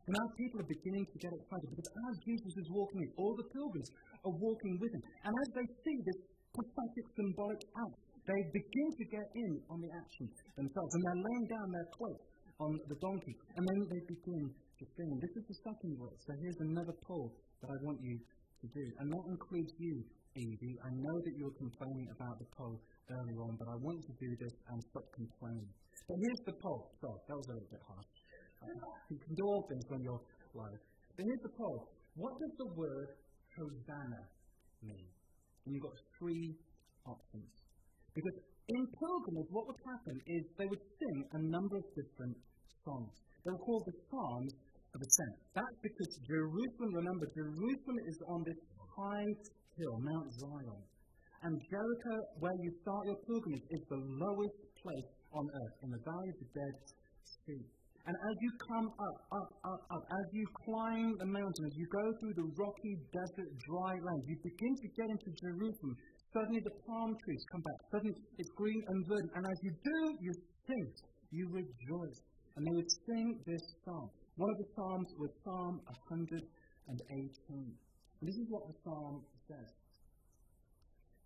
And 0.07 0.15
now 0.15 0.27
people 0.39 0.62
are 0.62 0.71
beginning 0.71 1.03
to 1.03 1.19
get 1.19 1.35
excited 1.35 1.67
because 1.67 1.91
as 1.91 2.15
Jesus 2.23 2.53
is 2.62 2.69
walking 2.71 3.03
in, 3.03 3.11
all 3.19 3.35
the 3.35 3.49
pilgrims 3.51 3.91
are 4.27 4.37
walking 4.37 4.75
with 4.83 4.91
him. 4.91 5.03
And 5.23 5.33
as 5.33 5.49
they 5.55 5.67
see 5.87 5.97
this 6.03 6.21
prophetic 6.51 7.07
symbolic 7.15 7.62
act, 7.62 7.97
they 8.27 8.41
begin 8.51 8.89
to 8.99 9.05
get 9.07 9.27
in 9.39 9.53
on 9.71 9.79
the 9.79 9.91
action 9.95 10.27
themselves. 10.59 10.91
And 10.99 11.03
they're 11.07 11.23
laying 11.23 11.47
down 11.47 11.67
their 11.71 11.89
cloak 11.95 12.21
on 12.59 12.71
the 12.91 12.99
donkey. 12.99 13.35
And 13.55 13.62
then 13.62 13.81
they 13.87 14.03
begin 14.11 14.45
to 14.51 14.85
sing. 14.99 15.11
This 15.23 15.35
is 15.39 15.45
the 15.47 15.59
second 15.62 15.95
verse. 15.95 16.21
So 16.27 16.35
here's 16.43 16.61
another 16.67 16.97
pull 17.07 17.31
that 17.62 17.71
I 17.71 17.79
want 17.87 18.03
you 18.03 18.19
to 18.19 18.67
do. 18.75 18.85
And 18.99 19.07
that 19.15 19.25
includes 19.31 19.73
you 19.79 20.03
Evie. 20.37 20.77
I 20.85 20.93
know 20.93 21.17
that 21.25 21.33
you 21.33 21.49
were 21.49 21.57
complaining 21.57 22.12
about 22.12 22.37
the 22.37 22.45
poll 22.53 22.77
earlier 23.09 23.41
on, 23.41 23.57
but 23.57 23.73
I 23.73 23.77
want 23.81 24.05
you 24.05 24.12
to 24.12 24.17
do 24.21 24.31
this 24.37 24.53
and 24.69 24.77
stop 24.93 25.09
complaining. 25.17 25.73
But 26.05 26.17
here's 26.21 26.43
the 26.45 26.57
poll. 26.61 26.93
Sorry, 27.01 27.21
that 27.25 27.37
was 27.41 27.49
a 27.49 27.53
little 27.57 27.73
bit 27.73 27.81
harsh. 27.89 28.12
You 29.09 29.17
can 29.17 29.33
do 29.33 29.45
all 29.49 29.65
things 29.65 29.85
when 29.89 30.05
you're. 30.05 30.21
But 30.53 31.25
here's 31.25 31.45
the 31.45 31.55
poll. 31.57 31.89
What 32.17 32.37
does 32.37 32.53
the 32.61 32.69
word 32.77 33.09
Hosanna 33.57 34.23
mean? 34.85 35.09
And 35.64 35.75
you've 35.75 35.83
got 35.83 35.99
three 36.19 36.55
options. 37.05 37.51
Because 38.14 38.37
in 38.69 38.83
pilgrimage, 38.99 39.51
what 39.51 39.66
would 39.66 39.81
happen 39.85 40.16
is 40.27 40.42
they 40.57 40.69
would 40.69 40.85
sing 40.99 41.19
a 41.33 41.40
number 41.51 41.77
of 41.77 41.87
different 41.95 42.37
songs. 42.85 43.12
They 43.45 43.51
were 43.53 43.62
called 43.62 43.85
the 43.87 43.97
Psalms 44.09 44.53
of 44.95 44.99
Ascent. 45.03 45.37
That's 45.55 45.79
because 45.83 46.11
Jerusalem, 46.27 46.90
remember, 46.97 47.27
Jerusalem 47.37 47.99
is 48.09 48.19
on 48.27 48.40
this 48.42 48.61
high 48.97 49.31
hill, 49.77 49.97
Mount 50.01 50.29
Zion. 50.40 50.83
And 51.45 51.55
Jericho, 51.69 52.14
where 52.40 52.57
you 52.59 52.71
start 52.81 53.03
your 53.07 53.21
pilgrimage, 53.29 53.69
is 53.71 53.85
the 53.87 54.01
lowest 54.01 54.59
place 54.83 55.11
on 55.37 55.45
earth, 55.47 55.77
in 55.85 55.90
the 55.92 56.03
valley 56.03 56.31
of 56.33 56.38
the 56.40 56.51
Dead 56.57 56.77
Sea. 57.23 57.76
And 58.07 58.14
as 58.14 58.37
you 58.38 58.51
come 58.71 58.87
up, 58.87 59.19
up, 59.35 59.51
up, 59.66 59.83
up, 59.90 60.05
as 60.07 60.27
you 60.31 60.47
climb 60.62 61.11
the 61.19 61.27
mountain, 61.27 61.62
as 61.66 61.75
you 61.75 61.87
go 61.90 62.07
through 62.23 62.35
the 62.38 62.49
rocky, 62.55 62.95
desert, 63.11 63.51
dry 63.66 63.99
land, 63.99 64.23
you 64.31 64.38
begin 64.47 64.75
to 64.79 64.88
get 64.95 65.11
into 65.11 65.31
Jerusalem. 65.42 65.99
Suddenly 66.31 66.62
the 66.62 66.77
palm 66.87 67.19
trees 67.19 67.42
come 67.51 67.62
back. 67.66 67.79
Suddenly 67.90 68.14
it's 68.38 68.53
green 68.55 68.79
and 68.79 68.99
verdant. 69.11 69.33
And 69.35 69.45
as 69.51 69.59
you 69.66 69.73
do, 69.75 69.99
you 70.23 70.33
sing, 70.71 70.87
you 71.35 71.51
rejoice. 71.51 72.19
And 72.55 72.62
they 72.62 72.75
would 72.79 72.92
sing 73.11 73.27
this 73.42 73.64
psalm. 73.83 74.07
One 74.38 74.51
of 74.55 74.59
the 74.62 74.71
psalms 74.79 75.11
was 75.19 75.31
Psalm 75.42 75.75
118. 76.07 76.47
And 77.11 78.23
this 78.23 78.38
is 78.38 78.47
what 78.55 78.71
the 78.71 78.77
psalm 78.87 79.27
says. 79.51 79.71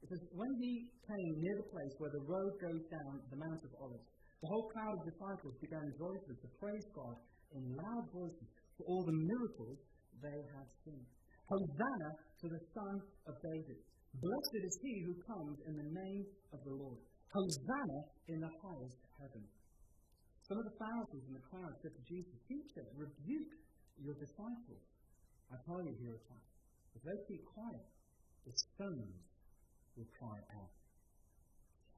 It 0.01 0.09
says, 0.09 0.23
When 0.33 0.53
he 0.57 0.89
came 1.05 1.33
near 1.45 1.57
the 1.61 1.69
place 1.69 1.93
where 2.01 2.15
the 2.15 2.25
road 2.25 2.53
goes 2.57 2.83
down 2.89 3.21
the 3.29 3.37
Mount 3.37 3.61
of 3.69 3.73
Olives, 3.85 4.09
the 4.41 4.49
whole 4.49 4.73
crowd 4.73 4.97
of 4.97 5.05
disciples 5.05 5.55
began 5.61 5.85
joyfully 6.01 6.37
to 6.41 6.49
praise 6.57 6.87
God 6.97 7.17
in 7.53 7.77
loud 7.77 8.07
voices 8.09 8.49
for 8.77 8.85
all 8.89 9.05
the 9.05 9.13
miracles 9.13 9.77
they 10.25 10.41
had 10.57 10.69
seen. 10.85 11.05
Hosanna 11.45 12.11
to 12.41 12.47
the 12.49 12.63
Son 12.73 12.95
of 13.29 13.35
David. 13.43 13.79
Blessed 14.17 14.63
is 14.65 14.75
he 14.81 15.05
who 15.05 15.15
comes 15.29 15.61
in 15.69 15.77
the 15.77 15.91
name 15.93 16.25
of 16.57 16.61
the 16.65 16.73
Lord. 16.73 16.99
Hosanna 17.31 18.01
in 18.33 18.41
the 18.41 18.53
highest 18.65 19.01
heaven. 19.21 19.45
Some 20.49 20.59
of 20.59 20.67
the 20.67 20.79
Pharisees 20.83 21.27
in 21.29 21.35
the 21.37 21.47
crowd 21.47 21.75
said 21.79 21.95
to 21.95 22.03
Jesus, 22.09 22.35
Teacher, 22.49 22.87
rebuke 22.97 23.55
your 24.03 24.17
disciples. 24.19 24.83
I 25.53 25.59
tell 25.67 25.83
you, 25.85 25.95
he 25.95 26.07
replied, 26.09 26.49
if 26.95 27.03
they 27.07 27.19
keep 27.29 27.45
quiet, 27.47 27.87
the 28.47 28.55
stones 28.55 29.21
will 29.95 30.11
cry 30.19 30.39
out. 30.59 30.75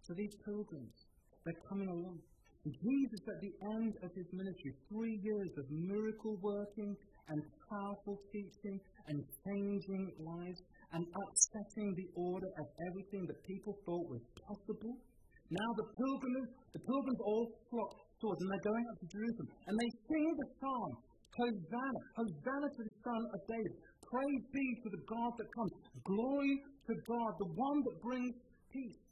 So 0.02 0.12
these 0.12 0.34
pilgrims, 0.44 0.96
they're 1.44 1.64
coming 1.68 1.88
along. 1.88 2.20
Jesus, 2.70 3.22
at 3.26 3.42
the 3.42 3.54
end 3.74 3.92
of 4.06 4.10
his 4.14 4.30
ministry, 4.30 4.70
three 4.86 5.18
years 5.18 5.50
of 5.58 5.66
miracle 5.66 6.38
working 6.38 6.94
and 7.26 7.42
powerful 7.66 8.22
teaching 8.30 8.78
and 9.10 9.18
changing 9.42 10.04
lives 10.22 10.62
and 10.94 11.02
upsetting 11.02 11.90
the 11.98 12.08
order 12.14 12.46
of 12.62 12.66
everything 12.86 13.26
that 13.26 13.42
people 13.42 13.74
thought 13.82 14.06
was 14.06 14.22
possible. 14.46 14.94
Now 15.50 15.70
the 15.74 15.88
pilgrims, 15.90 16.48
the 16.70 16.82
pilgrims 16.86 17.20
all 17.26 17.50
flock 17.66 17.92
towards, 18.22 18.38
and 18.46 18.48
they're 18.54 18.70
going 18.70 18.86
up 18.94 18.98
to 19.02 19.08
Jerusalem, 19.10 19.48
and 19.66 19.74
they 19.74 19.90
sing 20.06 20.28
the 20.38 20.48
song, 20.62 20.88
Hosanna, 21.34 22.00
Hosanna 22.14 22.68
to 22.78 22.82
the 22.86 22.96
Son 23.02 23.22
of 23.26 23.40
David. 23.50 23.74
Praise 24.06 24.44
be 24.54 24.66
to 24.86 24.88
the 24.92 25.02
God 25.10 25.32
that 25.34 25.48
comes. 25.50 25.72
Glory 26.06 26.54
to 26.62 26.94
God, 27.10 27.30
the 27.42 27.50
one 27.58 27.78
that 27.90 27.96
brings 28.06 28.34
peace. 28.70 29.02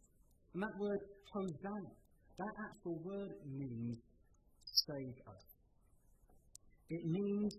And 0.54 0.62
that 0.62 0.76
word, 0.78 1.00
Hosanna, 1.34 1.90
that 2.40 2.54
actual 2.56 2.96
word 3.04 3.36
means 3.44 3.98
save 4.64 5.14
us. 5.28 5.44
It 6.88 7.04
means 7.04 7.54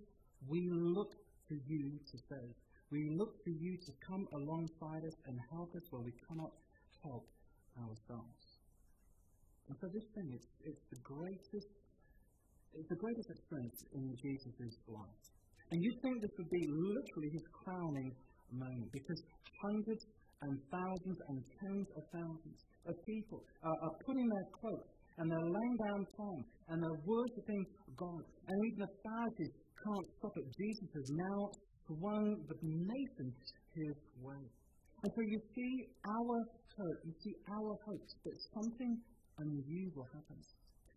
we 0.50 0.70
look 0.72 1.14
to 1.50 1.56
you 1.68 2.00
to 2.12 2.18
save. 2.30 2.56
We 2.90 3.10
look 3.16 3.44
to 3.46 3.52
you 3.52 3.78
to 3.78 3.92
come 4.06 4.28
alongside 4.34 5.06
us 5.06 5.14
and 5.28 5.40
help 5.52 5.76
us 5.76 5.84
where 5.92 6.02
we 6.02 6.14
cannot 6.28 6.52
help 7.04 7.26
ourselves. 7.78 8.42
And 9.70 9.78
so 9.80 9.88
this 9.94 10.04
thing, 10.16 10.34
it's, 10.34 10.50
it's 10.66 10.84
the 10.90 11.00
greatest, 11.00 11.70
it's 12.74 12.90
the 12.90 13.00
greatest 13.00 13.30
experience 13.30 13.86
in 13.94 14.18
Jesus' 14.18 14.76
life. 14.88 15.22
And 15.72 15.80
you'd 15.82 16.02
think 16.02 16.22
this 16.22 16.36
would 16.38 16.50
be 16.50 16.68
literally 16.68 17.30
his 17.32 17.46
crowning 17.54 18.12
moment 18.52 18.92
because 18.92 19.22
hundreds 19.62 20.04
and 20.42 20.58
thousands 20.74 21.20
and 21.30 21.38
tens 21.62 21.88
of 21.96 22.04
thousands 22.10 22.60
of 22.90 22.96
people 23.06 23.40
are, 23.62 23.80
are 23.86 23.96
putting 24.06 24.28
their 24.28 24.48
cloaks 24.58 24.90
and 25.18 25.30
they're 25.30 25.52
laying 25.54 25.78
down 25.86 26.02
palm 26.18 26.42
and 26.70 26.78
they're 26.82 27.02
worshipping 27.06 27.64
God. 27.94 28.24
And 28.50 28.56
even 28.66 28.80
the 28.82 28.94
Pharisees 29.06 29.54
can't 29.54 30.08
stop 30.18 30.34
it. 30.38 30.46
Jesus 30.58 30.90
has 30.98 31.08
now 31.14 31.40
swung 31.86 32.26
the 32.50 32.58
nation 32.64 33.28
his 33.76 33.98
way. 34.22 34.44
And 35.04 35.10
so 35.14 35.22
you 35.22 35.40
see 35.54 35.74
our 36.06 36.36
hope, 36.78 36.98
you 37.06 37.14
see 37.22 37.36
our 37.50 37.74
hopes 37.86 38.14
that 38.26 38.36
something 38.54 38.94
unusual 39.38 40.06
happens. 40.14 40.46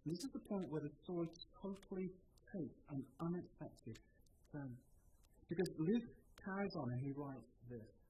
And 0.05 0.13
this 0.13 0.21
is 0.25 0.33
the 0.33 0.45
point 0.49 0.69
where 0.69 0.85
the 0.85 0.93
story 1.05 1.29
totally 1.61 2.09
takes 2.53 2.77
an 2.93 3.01
unexpected 3.21 3.97
turn. 4.53 4.73
Because 5.49 5.69
Luke 5.81 6.09
carries 6.45 6.75
on 6.77 6.87
and 6.93 7.01
he 7.01 7.13
writes 7.17 7.51
this. 7.69 8.04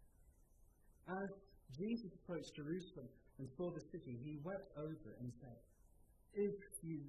As 1.04 1.28
Jesus 1.76 2.12
approached 2.16 2.56
Jerusalem 2.56 3.08
and 3.38 3.46
saw 3.56 3.68
the 3.68 3.84
city, 3.92 4.16
he 4.24 4.40
wept 4.40 4.72
over 4.78 5.12
it 5.12 5.18
and 5.20 5.30
said, 5.36 5.58
If 6.32 6.56
you, 6.80 7.04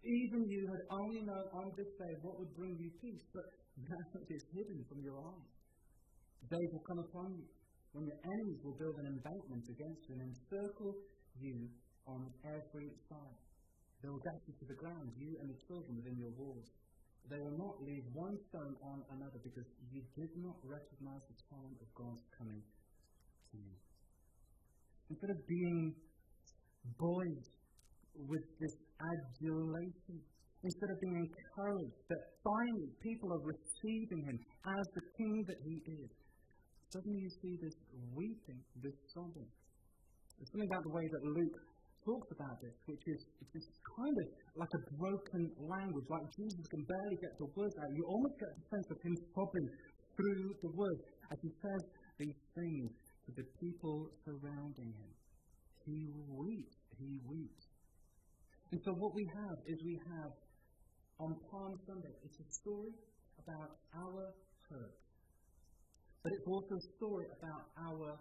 even 0.00 0.48
you, 0.48 0.64
had 0.64 0.82
only 0.88 1.20
known 1.20 1.46
on 1.52 1.68
this 1.76 1.92
day 2.00 2.12
what 2.24 2.38
would 2.40 2.54
bring 2.56 2.78
you 2.80 2.88
peace, 3.04 3.24
but 3.36 3.44
now 3.76 4.04
it 4.16 4.30
is 4.32 4.44
hidden 4.54 4.80
from 4.88 5.04
your 5.04 5.20
eyes. 5.20 5.52
Days 6.48 6.70
will 6.72 6.86
come 6.88 7.02
upon 7.04 7.36
you 7.36 7.46
when 7.92 8.04
your 8.08 8.20
enemies 8.24 8.60
will 8.64 8.76
build 8.80 8.96
an 8.98 9.06
embankment 9.12 9.64
against 9.68 10.00
you 10.08 10.14
and 10.16 10.24
encircle 10.24 10.94
you 11.36 11.68
on 12.06 12.28
every 12.48 12.90
side. 13.08 13.40
They 14.00 14.08
will 14.08 14.20
dash 14.20 14.44
you 14.48 14.54
to 14.60 14.66
the 14.68 14.78
ground, 14.80 15.12
you 15.16 15.36
and 15.40 15.48
the 15.48 15.60
children 15.68 15.96
within 15.96 16.16
your 16.20 16.32
walls. 16.36 16.68
They 17.28 17.40
will 17.40 17.56
not 17.56 17.80
leave 17.80 18.04
one 18.12 18.36
stone 18.52 18.76
on 18.84 19.00
another 19.16 19.40
because 19.40 19.64
you 19.88 20.04
did 20.12 20.32
not 20.36 20.60
recognize 20.60 21.24
the 21.24 21.38
time 21.48 21.72
of 21.80 21.88
God's 21.96 22.24
coming 22.36 22.60
you. 23.58 23.76
Instead 25.10 25.30
of 25.30 25.40
being 25.46 25.94
buoyed 26.98 27.46
with 28.28 28.44
this 28.60 28.74
adulation, 28.98 30.16
instead 30.64 30.90
of 30.90 30.98
being 31.00 31.18
encouraged 31.18 31.98
that 32.08 32.20
finally 32.40 32.90
people 33.02 33.28
are 33.32 33.44
receiving 33.44 34.22
him 34.24 34.36
as 34.78 34.84
the 34.94 35.04
king 35.18 35.44
that 35.46 35.60
he 35.64 35.76
is, 36.04 36.10
suddenly 36.88 37.20
you 37.20 37.32
see 37.42 37.54
this 37.60 37.76
weeping, 38.14 38.60
this 38.80 38.96
sobbing. 39.12 39.50
There's 40.38 40.50
something 40.50 40.70
about 40.70 40.84
the 40.88 40.94
way 40.94 41.06
that 41.06 41.22
Luke 41.26 41.58
talks 42.04 42.28
about 42.36 42.56
this, 42.60 42.74
which 42.86 43.04
is 43.08 43.20
it's 43.54 43.70
kind 43.96 44.16
of 44.18 44.26
like 44.60 44.72
a 44.76 44.82
broken 44.98 45.42
language, 45.56 46.06
like 46.10 46.26
Jesus 46.36 46.64
can 46.68 46.82
barely 46.84 47.18
get 47.22 47.32
the 47.40 47.48
words 47.56 47.74
out. 47.80 47.88
You 47.96 48.04
almost 48.06 48.36
get 48.36 48.50
the 48.50 48.64
sense 48.68 48.88
of 48.92 48.98
him 49.00 49.14
sobbing 49.32 49.68
through 50.14 50.44
the 50.62 50.70
words 50.76 51.02
as 51.32 51.38
he 51.42 51.50
says 51.58 51.82
these 52.18 52.40
things 52.54 52.90
to 53.26 53.32
the 53.32 53.44
people 53.60 54.10
surrounding 54.24 54.92
him. 54.92 55.12
He 55.86 56.08
weeps. 56.28 56.76
He 56.98 57.20
weeps. 57.26 57.64
And 58.72 58.80
so 58.84 58.92
what 58.92 59.14
we 59.14 59.28
have 59.34 59.58
is 59.66 59.82
we 59.84 60.00
have 60.18 60.32
on 61.20 61.36
Palm 61.50 61.78
Sunday, 61.86 62.12
it's 62.24 62.38
a 62.40 62.48
story 62.52 62.92
about 63.38 63.76
our 63.94 64.34
hurt. 64.68 64.98
But 66.22 66.32
it's 66.32 66.48
also 66.48 66.74
a 66.74 66.86
story 66.96 67.26
about 67.38 67.68
our 67.78 68.18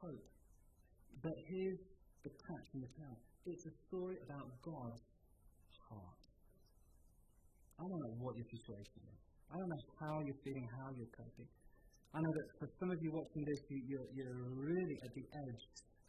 hope. 0.00 0.26
But 1.22 1.32
here's 1.48 1.80
the 2.22 2.30
catch 2.30 2.68
in 2.74 2.80
the 2.80 2.92
town. 3.00 3.16
It's 3.46 3.66
a 3.66 3.74
story 3.88 4.16
about 4.28 4.46
God's 4.62 5.02
heart. 5.88 6.22
I 7.80 7.82
don't 7.88 7.98
know 7.98 8.14
what 8.20 8.36
your 8.36 8.46
situation 8.46 9.02
is. 9.02 9.20
I 9.50 9.58
don't 9.58 9.68
know 9.68 9.82
how 9.98 10.22
you're 10.22 10.38
feeling, 10.44 10.68
how 10.78 10.94
you're 10.94 11.10
coping. 11.16 11.48
I 12.12 12.20
know 12.20 12.28
that 12.28 12.48
for 12.60 12.68
some 12.76 12.90
of 12.92 12.98
you 13.00 13.08
watching 13.08 13.40
this, 13.48 13.60
you, 13.72 13.78
you're, 13.88 14.08
you're 14.12 14.36
really 14.52 14.96
at 15.00 15.12
the 15.16 15.24
edge 15.32 15.62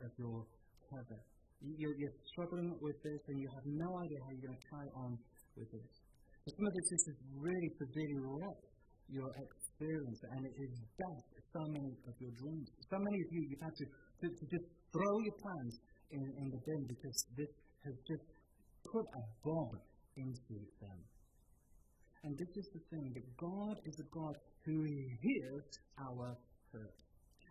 of 0.03 0.11
your 0.19 0.43
tether. 0.91 1.21
You're, 1.63 1.95
you're 1.95 2.17
struggling 2.35 2.75
with 2.83 2.99
this 3.07 3.21
and 3.31 3.39
you 3.39 3.47
have 3.55 3.63
no 3.63 3.87
idea 4.03 4.19
how 4.19 4.29
you're 4.35 4.47
going 4.51 4.59
to 4.59 4.67
carry 4.67 4.91
on 4.99 5.11
with 5.55 5.69
this. 5.71 5.91
For 6.43 6.51
some 6.59 6.65
of 6.67 6.73
this, 6.75 6.87
this 6.91 7.03
has 7.07 7.19
really 7.39 7.71
severely 7.79 8.19
wrecked 8.19 8.67
your 9.07 9.31
experience 9.31 10.19
and 10.27 10.43
it 10.43 10.55
has 10.59 10.73
dashed 10.99 11.33
so 11.55 11.61
many 11.71 11.95
of 12.03 12.13
your 12.19 12.33
dreams. 12.35 12.67
So 12.91 12.99
many 12.99 13.19
of 13.23 13.29
you, 13.31 13.41
you've 13.47 13.63
had 13.63 13.75
to, 13.79 13.85
to, 13.87 14.25
to 14.27 14.43
just 14.51 14.65
throw 14.91 15.15
your 15.23 15.37
plans 15.39 15.73
in, 16.11 16.23
in 16.35 16.47
the 16.51 16.59
bin 16.67 16.81
because 16.83 17.15
this 17.39 17.51
has 17.87 17.95
just 18.11 18.25
put 18.91 19.05
a 19.07 19.23
bomb 19.39 19.79
into 20.19 20.55
them. 20.83 20.99
And 22.27 22.31
this 22.35 22.51
is 22.59 22.67
the 22.75 22.83
thing 22.91 23.07
that 23.15 23.27
God 23.39 23.75
is 23.87 23.95
a 24.03 24.07
God 24.11 24.35
who 24.65 24.83
hears 24.83 25.69
our 25.99 26.37
prayer. 26.71 26.95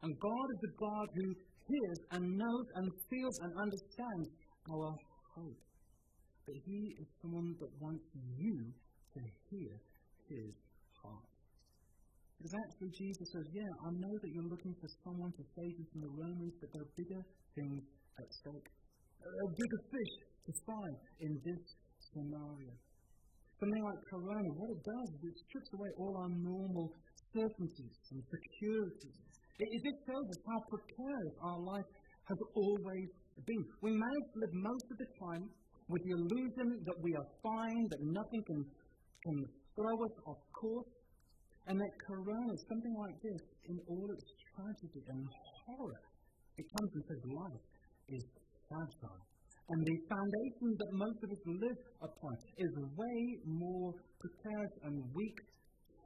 And 0.03 0.13
God 0.19 0.47
is 0.51 0.61
the 0.61 0.75
God 0.81 1.07
who 1.15 1.27
hears 1.69 2.01
and 2.11 2.25
knows 2.37 2.67
and 2.75 2.87
feels 3.09 3.37
and 3.47 3.53
understands 3.55 4.29
our 4.71 4.91
hope. 5.37 5.63
But 6.47 6.57
He 6.67 6.97
is 6.99 7.07
someone 7.23 7.55
that 7.61 7.73
wants 7.79 8.05
you 8.15 8.57
to 9.15 9.21
hear 9.51 9.73
His 10.29 10.53
heart. 10.99 11.31
Because 12.43 12.59
actually, 12.67 12.91
Jesus 12.99 13.27
says, 13.31 13.47
Yeah, 13.55 13.71
I 13.87 13.91
know 13.95 14.15
that 14.19 14.31
you're 14.35 14.51
looking 14.51 14.75
for 14.83 14.91
someone 15.07 15.31
to 15.39 15.45
save 15.55 15.79
you 15.79 15.87
from 15.95 16.03
the 16.03 16.15
Romans, 16.19 16.55
but 16.59 16.75
there 16.75 16.83
are 16.83 16.95
bigger 16.99 17.23
things 17.55 17.83
at 18.19 18.27
stake. 18.43 18.69
A 19.23 19.49
bigger 19.55 19.81
fish 19.95 20.15
to 20.47 20.53
fry 20.67 20.89
in 21.23 21.39
this 21.47 21.63
scenario. 22.11 22.75
Something 23.63 23.87
like 23.87 24.03
Corona, 24.11 24.51
what 24.59 24.75
it 24.75 24.83
does 24.83 25.07
is 25.15 25.23
it 25.23 25.39
strips 25.47 25.71
away 25.79 25.87
all 25.95 26.19
our 26.19 26.35
normal 26.35 26.91
certainties 27.31 27.95
and 28.11 28.19
securities. 28.27 29.23
It, 29.63 29.71
it 29.71 29.81
just 29.87 30.03
shows 30.03 30.27
us 30.35 30.41
how 30.51 30.59
precarious 30.67 31.37
our 31.47 31.61
life 31.63 31.87
has 32.27 32.41
always 32.59 33.07
been. 33.47 33.63
We 33.79 33.95
manage 33.95 34.27
to 34.35 34.39
live 34.43 34.55
most 34.67 34.87
of 34.91 34.99
the 34.99 35.07
time 35.15 35.47
with 35.87 36.03
the 36.03 36.11
illusion 36.11 36.83
that 36.91 36.99
we 37.07 37.15
are 37.15 37.29
fine, 37.39 37.87
that 37.87 38.03
nothing 38.03 38.43
can, 38.51 38.67
can 38.67 39.39
throw 39.79 39.95
us 40.11 40.17
off 40.27 40.43
course, 40.59 40.91
and 41.71 41.79
that 41.79 41.93
Corona, 42.03 42.55
something 42.67 42.95
like 42.99 43.15
this, 43.23 43.43
in 43.71 43.79
all 43.87 44.11
its 44.11 44.27
tragedy 44.59 45.07
and 45.07 45.23
horror, 45.71 46.03
it 46.59 46.67
comes 46.67 46.91
and 46.99 47.05
says 47.07 47.23
life 47.31 47.63
is 48.11 48.27
fragile. 48.67 49.23
And 49.71 49.81
the 49.87 49.97
foundation 50.11 50.69
that 50.75 50.91
most 50.93 51.19
of 51.23 51.29
us 51.31 51.45
live 51.47 51.81
upon 52.03 52.35
is 52.59 52.73
way 52.99 53.21
more 53.47 53.95
precarious 54.19 54.75
and 54.85 54.99
weak, 55.15 55.39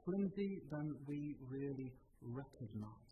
flimsy 0.05 0.61
than 0.69 0.85
we 1.07 1.35
really 1.49 1.91
recognize. 2.21 3.07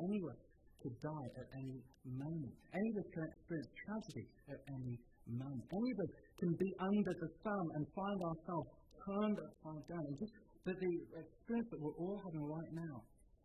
Anyone 0.00 0.36
could 0.82 0.96
die 1.00 1.28
at 1.40 1.48
any 1.56 1.80
moment. 2.04 2.54
Any 2.76 2.88
of 2.92 2.96
us 3.00 3.08
can 3.10 3.24
experience 3.24 3.70
tragedy 3.88 4.26
at 4.52 4.60
any 4.68 4.96
moment. 5.26 5.64
Any 5.72 5.90
of 5.90 5.98
us 6.04 6.12
can 6.38 6.52
be 6.54 6.70
under 6.78 7.12
the 7.16 7.30
sun 7.42 7.64
and 7.74 7.82
find 7.96 8.18
ourselves 8.20 8.68
turned 9.00 9.38
upside 9.40 9.84
down. 9.88 10.04
And 10.06 10.16
just 10.20 10.34
that 10.66 10.76
the 10.76 10.94
experience 11.18 11.68
that 11.72 11.80
we're 11.80 11.98
all 11.98 12.18
having 12.26 12.44
right 12.44 12.72
now, 12.74 12.96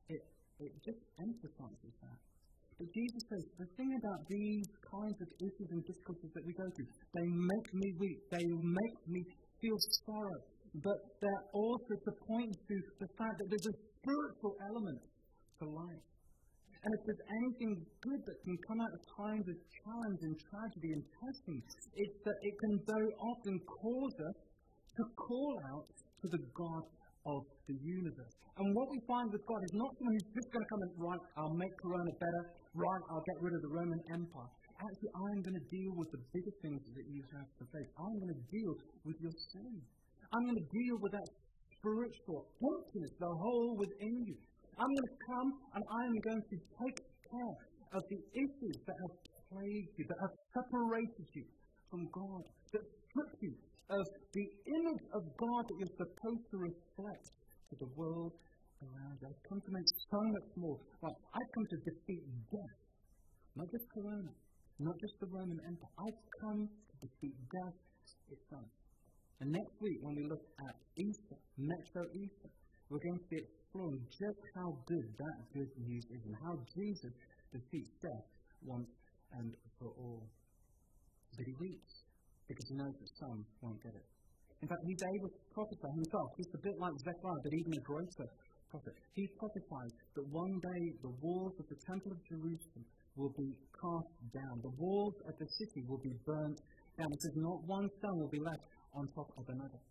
it, 0.09 0.21
it 0.59 0.71
just 0.83 1.01
emphasizes 1.21 1.93
that. 2.01 2.19
But 2.81 2.89
Jesus 2.97 3.21
says, 3.29 3.45
the 3.61 3.69
thing 3.77 3.93
about 3.93 4.25
these 4.25 4.65
kinds 4.89 5.13
of 5.21 5.29
issues 5.37 5.69
and 5.69 5.85
difficulties 5.85 6.33
that 6.33 6.41
we 6.41 6.53
go 6.57 6.65
through, 6.73 6.89
they 7.13 7.27
make 7.29 7.69
me 7.77 7.93
weak, 8.01 8.17
they 8.33 8.41
make 8.41 8.97
me 9.05 9.21
feel 9.61 9.77
sorrow, 10.09 10.39
but 10.81 10.97
they're 11.21 11.45
also 11.53 11.93
to 11.93 12.11
point 12.25 12.49
to 12.49 12.75
the 12.97 13.09
fact 13.21 13.37
that 13.37 13.47
there's 13.53 13.69
a 13.69 13.77
spiritual 14.01 14.57
element 14.65 14.97
to 15.61 15.69
life. 15.69 16.05
And 16.81 16.89
if 16.89 17.01
there's 17.05 17.25
anything 17.45 17.85
good 18.01 18.21
that 18.25 18.37
can 18.49 18.57
come 18.65 18.81
out 18.81 18.93
of 18.97 19.01
times 19.13 19.45
of 19.45 19.57
challenge 19.85 20.19
and 20.25 20.33
tragedy 20.49 20.89
and 20.97 21.03
testing, 21.21 21.61
it's 22.01 22.17
that 22.25 22.37
it 22.41 22.55
can 22.65 22.73
very 22.89 23.13
often 23.21 23.61
cause 23.77 24.15
us 24.25 24.37
to 24.97 25.03
call 25.21 25.53
out 25.69 25.85
to 25.85 26.25
the 26.33 26.41
God 26.57 26.81
of 27.29 27.45
the 27.69 27.77
universe. 27.77 28.33
And 28.57 28.65
what 28.73 28.89
we 28.89 28.97
find 29.05 29.29
with 29.29 29.45
God 29.45 29.61
is 29.69 29.73
not 29.77 29.93
someone 30.01 30.17
who's 30.17 30.33
just 30.33 30.49
going 30.49 30.65
to 30.65 30.69
come 30.73 30.81
and, 30.81 30.93
right, 30.97 31.23
I'll 31.37 31.53
make 31.61 31.73
Corona 31.77 32.13
better, 32.17 32.43
right, 32.73 33.03
I'll 33.11 33.25
get 33.25 33.37
rid 33.41 33.53
of 33.55 33.61
the 33.61 33.73
Roman 33.73 34.01
Empire. 34.11 34.51
Actually, 34.81 35.13
I'm 35.13 35.39
going 35.45 35.59
to 35.59 35.67
deal 35.69 35.93
with 35.93 36.09
the 36.09 36.21
bigger 36.33 36.55
things 36.65 36.81
that 36.95 37.05
you 37.05 37.21
have 37.37 37.49
to 37.61 37.63
face. 37.69 37.89
I'm 37.99 38.15
going 38.17 38.33
to 38.33 38.43
deal 38.49 38.73
with 39.05 39.17
your 39.21 39.35
sin. 39.53 39.77
I'm 40.33 40.43
going 40.47 40.57
to 40.57 40.69
deal 40.73 40.95
with 40.97 41.11
that 41.11 41.29
spiritual 41.77 42.47
emptiness, 42.63 43.11
the 43.19 43.29
hole 43.29 43.77
within 43.77 44.15
you. 44.25 44.37
I'm 44.79 44.89
going 44.89 45.09
to 45.11 45.19
come 45.27 45.49
and 45.75 45.83
I'm 45.85 46.15
going 46.25 46.43
to 46.49 46.57
take 46.81 46.99
care 47.29 47.57
of 47.93 48.01
the 48.07 48.21
issues 48.33 48.77
that 48.87 48.95
have 48.95 49.15
plagued 49.51 49.93
you, 49.99 50.05
that 50.07 50.19
have 50.23 50.35
separated 50.55 51.27
you 51.35 51.45
from 51.91 52.07
God, 52.15 52.41
that 52.73 52.85
strip 52.87 53.31
you 53.43 53.53
of 53.91 54.03
the 54.31 54.47
image 54.71 55.03
of 55.11 55.21
God 55.35 55.61
that 55.67 55.75
you're 55.75 55.97
supposed 55.99 56.45
to 56.55 56.57
reflect 56.63 57.27
to 57.69 57.75
the 57.83 57.89
world 57.99 58.31
around 58.81 59.15
you. 59.21 59.27
I've 59.29 59.43
come 59.47 59.61
to 59.61 59.71
make 59.71 59.87
so 60.09 60.19
much 60.33 60.49
more. 60.57 60.77
Like, 61.01 61.17
I've 61.33 61.51
come 61.53 61.67
to 61.69 61.77
defeat 61.85 62.23
death, 62.49 62.77
not 63.55 63.67
just 63.69 63.85
Corona, 63.93 64.33
not 64.79 64.95
just 64.99 65.15
the 65.21 65.29
Roman 65.29 65.59
Empire. 65.65 65.93
I've 66.01 66.21
come 66.41 66.61
to 66.65 66.95
defeat 67.05 67.35
death 67.49 67.77
itself. 68.33 68.69
And 69.41 69.49
next 69.49 69.73
week, 69.81 69.97
when 70.01 70.15
we 70.15 70.25
look 70.29 70.45
at 70.69 70.75
Easter, 70.97 71.37
Metro 71.57 72.05
Easter, 72.13 72.49
we're 72.89 73.01
going 73.01 73.21
to 73.21 73.29
be 73.31 73.39
exploring 73.41 74.03
just 74.09 74.41
how 74.53 74.69
good 74.85 75.07
that 75.17 75.37
good 75.53 75.71
news 75.81 76.05
is 76.11 76.21
and 76.27 76.35
how 76.45 76.53
Jesus 76.75 77.13
defeats 77.49 77.89
death 78.03 78.27
once 78.61 78.91
and 79.39 79.55
for 79.79 79.89
all. 79.97 80.27
But 81.37 81.45
he 81.47 81.53
weeps 81.57 81.93
because 82.47 82.67
he 82.67 82.75
knows 82.75 82.93
that 82.99 83.11
some 83.17 83.45
won't 83.63 83.81
get 83.81 83.95
it. 83.95 84.07
In 84.61 84.67
fact, 84.67 84.83
he's 84.85 85.01
able 85.17 85.29
to 85.31 85.41
prophesy 85.55 85.89
himself. 85.89 86.27
He's 86.37 86.53
a 86.53 86.61
bit 86.61 86.77
like 86.77 86.93
Zechariah, 87.01 87.41
but 87.41 87.53
even 87.55 87.71
a 87.73 87.81
greater 87.81 88.27
prophet. 88.71 88.95
He 89.13 89.27
prophesies 89.35 89.93
that 90.15 90.25
one 90.31 90.55
day 90.57 90.83
the 91.03 91.13
walls 91.19 91.53
of 91.59 91.67
the 91.67 91.79
Temple 91.83 92.15
of 92.15 92.19
Jerusalem 92.25 92.83
will 93.19 93.35
be 93.35 93.51
cast 93.75 94.15
down. 94.31 94.55
The 94.63 94.75
walls 94.79 95.15
of 95.27 95.35
the 95.35 95.49
city 95.59 95.83
will 95.85 95.99
be 95.99 96.15
burnt 96.23 96.59
down. 96.95 97.11
It 97.11 97.19
says 97.21 97.35
not 97.35 97.59
one 97.67 97.87
stone 97.99 98.17
will 98.23 98.31
be 98.31 98.39
left 98.39 98.63
on 98.95 99.03
top 99.11 99.29
of 99.35 99.45
another. 99.51 99.81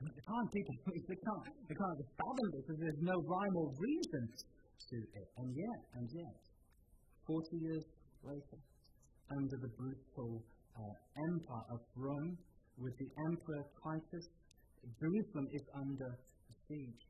The 0.00 0.24
time 0.24 0.46
people 0.54 0.74
they 0.86 1.18
can't 1.18 1.44
they 1.68 1.76
can't 1.76 1.98
fathom 2.16 2.46
this 2.54 2.62
because 2.64 2.80
there's 2.80 3.02
no 3.02 3.16
rhyme 3.18 3.56
or 3.58 3.68
reason 3.76 4.24
to 4.30 4.96
it. 4.96 5.28
And 5.36 5.48
yet, 5.58 5.80
and 5.98 6.06
yet, 6.14 6.38
forty 7.26 7.56
years 7.58 7.84
later, 8.22 8.58
under 9.34 9.56
the 9.58 9.70
brutal 9.74 10.38
uh, 10.78 10.94
empire 11.34 11.66
of 11.74 11.80
Rome, 11.98 12.38
with 12.78 12.94
the 12.94 13.10
Emperor 13.26 13.64
Titus, 13.82 14.24
Jerusalem 15.02 15.48
is 15.50 15.66
under 15.74 16.10
siege. 16.70 17.02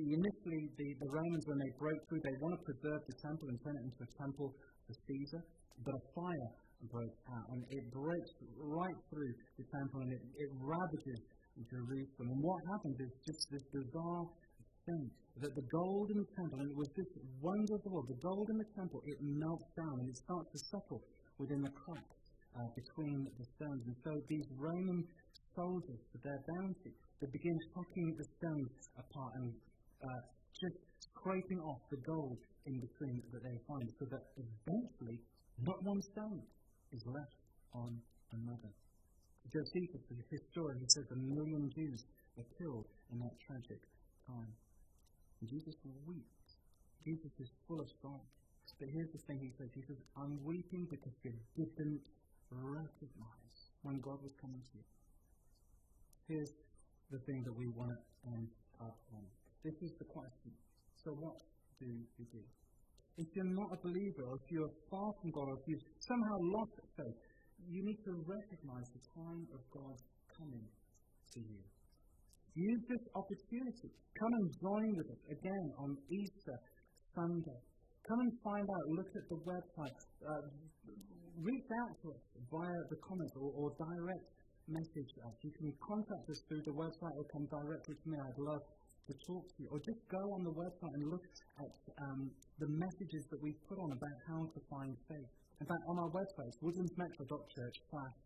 Initially, 0.00 0.62
the, 0.80 0.88
the 0.98 1.10
Romans, 1.12 1.44
when 1.46 1.58
they 1.60 1.72
broke 1.78 2.02
through, 2.08 2.22
they 2.24 2.36
want 2.40 2.56
to 2.56 2.62
preserve 2.64 3.00
the 3.06 3.16
temple 3.20 3.46
and 3.52 3.56
turn 3.60 3.76
it 3.76 3.84
into 3.86 4.00
a 4.02 4.10
temple 4.16 4.48
for 4.86 4.94
Caesar, 5.06 5.42
but 5.84 5.92
a 5.94 6.02
fire 6.16 6.50
broke 6.88 7.18
out, 7.36 7.46
and 7.52 7.60
it 7.68 7.84
breaks 7.92 8.30
right 8.56 8.98
through 9.12 9.32
the 9.60 9.66
temple, 9.68 10.00
and 10.00 10.10
it, 10.16 10.22
it 10.40 10.50
ravages 10.56 11.20
Jerusalem. 11.68 12.28
And 12.32 12.40
what 12.40 12.60
happens 12.72 12.96
is 13.04 13.12
just 13.28 13.42
this 13.52 13.64
bizarre 13.68 14.24
thing 14.88 15.04
that 15.44 15.52
the 15.52 15.66
gold 15.72 16.08
in 16.10 16.18
the 16.24 16.30
temple, 16.36 16.56
and 16.64 16.68
it 16.72 16.78
was 16.78 16.90
this 16.96 17.10
wonder 17.40 17.74
of 17.76 17.82
the 17.84 17.90
world, 17.92 18.08
the 18.08 18.22
gold 18.24 18.48
in 18.50 18.58
the 18.60 18.70
temple, 18.76 19.00
it 19.04 19.18
melts 19.20 19.68
down 19.76 19.94
and 20.00 20.08
it 20.08 20.16
starts 20.16 20.48
to 20.52 20.60
settle 20.72 21.00
within 21.38 21.60
the 21.60 21.72
cracks 21.72 22.20
uh, 22.56 22.68
between 22.76 23.24
the 23.24 23.46
stones. 23.56 23.82
And 23.88 23.96
so 24.04 24.12
these 24.28 24.48
Roman 24.56 25.00
soldiers, 25.56 26.00
for 26.12 26.18
their 26.24 26.40
bounty, 26.56 26.94
they 27.20 27.28
begin 27.32 27.58
hacking 27.76 28.16
the 28.16 28.26
stones 28.40 28.72
apart 28.96 29.32
and 29.36 29.52
uh, 30.00 30.20
just 30.56 30.76
scraping 31.12 31.60
off 31.60 31.80
the 31.90 32.00
gold 32.04 32.38
in 32.66 32.80
between 32.80 33.22
that 33.32 33.42
they 33.44 33.56
find, 33.68 33.88
so 33.98 34.04
that 34.08 34.24
eventually 34.36 35.20
not 35.60 35.76
one 35.84 36.00
stone 36.12 36.40
is 36.92 37.02
left 37.06 37.40
on 37.72 38.00
another. 38.32 38.72
Josephus, 39.52 40.02
the 40.08 40.24
historian, 40.30 40.84
says 40.88 41.06
a 41.12 41.20
million 41.20 41.68
Jews 41.74 42.00
were 42.36 42.48
killed 42.56 42.86
in 43.12 43.18
that 43.20 43.34
tragic 43.46 43.80
time. 44.28 44.52
And 45.40 45.48
Jesus 45.48 45.74
weeps. 46.06 46.48
Jesus 47.04 47.32
is 47.40 47.48
full 47.66 47.80
of 47.80 47.88
sorrow. 48.02 48.24
But 48.78 48.88
here's 48.92 49.12
the 49.12 49.22
thing 49.26 49.40
he 49.40 49.52
says. 49.58 49.68
He 49.74 49.82
says, 49.88 50.00
I'm 50.16 50.38
weeping 50.44 50.86
because 50.88 51.12
you 51.24 51.32
didn't 51.56 52.04
recognize 52.52 53.56
when 53.82 54.00
God 54.00 54.20
was 54.22 54.32
coming 54.40 54.60
to 54.60 54.74
you. 54.78 54.86
Here's 56.28 56.52
the 57.10 57.18
thing 57.26 57.42
that 57.44 57.54
we 57.54 57.66
want 57.74 57.90
to 57.90 57.98
end 58.30 58.48
up 58.80 58.96
on. 59.14 59.26
This 59.66 59.76
is 59.82 59.92
the 59.98 60.06
question. 60.06 60.54
So 61.04 61.10
what 61.18 61.36
do 61.78 61.86
you 61.86 62.26
do? 62.30 62.42
If 63.18 63.28
you're 63.34 63.52
not 63.52 63.74
a 63.74 63.78
believer, 63.82 64.24
or 64.30 64.38
if 64.38 64.46
you're 64.48 64.72
far 64.88 65.10
from 65.20 65.30
God, 65.34 65.52
or 65.52 65.56
if 65.60 65.64
you've 65.66 65.86
somehow 66.00 66.36
lost 66.56 66.72
faith, 66.96 67.18
you 67.68 67.84
need 67.84 68.00
to 68.08 68.14
recognize 68.24 68.88
the 68.96 69.02
time 69.12 69.44
of 69.52 69.60
God's 69.68 70.00
coming 70.32 70.64
to 71.34 71.40
you. 71.40 71.60
Use 72.54 72.82
this 72.88 73.04
opportunity. 73.14 73.90
Come 74.16 74.32
and 74.40 74.46
join 74.58 74.88
with 74.96 75.08
us 75.12 75.22
again 75.28 75.66
on 75.78 75.90
Easter 76.08 76.56
Sunday. 77.14 77.60
Come 78.08 78.20
and 78.24 78.32
find 78.42 78.66
out. 78.66 78.84
Look 78.96 79.10
at 79.12 79.26
the 79.28 79.38
website. 79.44 79.98
Uh, 80.24 80.48
reach 81.38 81.68
out 81.84 81.92
to 82.02 82.06
us 82.10 82.22
via 82.50 82.80
the 82.90 82.98
comments 83.06 83.34
or, 83.36 83.52
or 83.54 83.68
direct 83.76 84.24
message 84.70 85.10
us. 85.26 85.34
You 85.42 85.52
can 85.58 85.68
contact 85.82 86.24
us 86.30 86.40
through 86.46 86.62
the 86.62 86.74
website 86.74 87.14
or 87.18 87.24
come 87.34 87.46
directly 87.50 87.94
to 87.98 88.06
me. 88.08 88.16
I'd 88.16 88.38
love 88.38 88.62
to 89.10 89.12
talk 89.26 89.42
to 89.42 89.56
you. 89.58 89.68
Or 89.74 89.78
just 89.82 90.00
go 90.06 90.22
on 90.38 90.46
the 90.46 90.54
website 90.54 90.94
and 90.94 91.04
look 91.10 91.26
at 91.58 91.74
um, 92.06 92.30
the 92.62 92.70
messages 92.70 93.22
that 93.34 93.40
we've 93.42 93.58
put 93.66 93.78
on 93.82 93.90
about 93.90 94.16
how 94.30 94.40
to 94.46 94.60
find 94.70 94.94
faith. 95.10 95.30
In 95.60 95.66
fact, 95.66 95.82
on 95.90 95.96
our 95.98 96.10
website, 96.14 96.54
woodlandsmetro.church 96.62 97.76
slash 97.90 98.16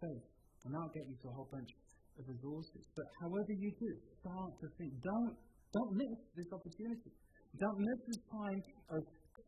faith. 0.00 0.26
And 0.64 0.74
that'll 0.74 0.94
get 0.94 1.04
you 1.06 1.16
to 1.22 1.26
a 1.28 1.34
whole 1.36 1.50
bunch 1.52 1.70
of 2.18 2.24
resources. 2.26 2.82
But 2.96 3.06
however 3.20 3.52
you 3.52 3.70
do, 3.76 3.92
start 4.24 4.52
to 4.60 4.66
think. 4.78 4.92
Don't, 5.04 5.34
don't 5.74 5.92
miss 5.94 6.16
this 6.34 6.50
opportunity. 6.50 7.12
Don't 7.60 7.78
miss 7.78 8.00
this 8.08 8.22
time 8.32 8.60
of 8.96 9.00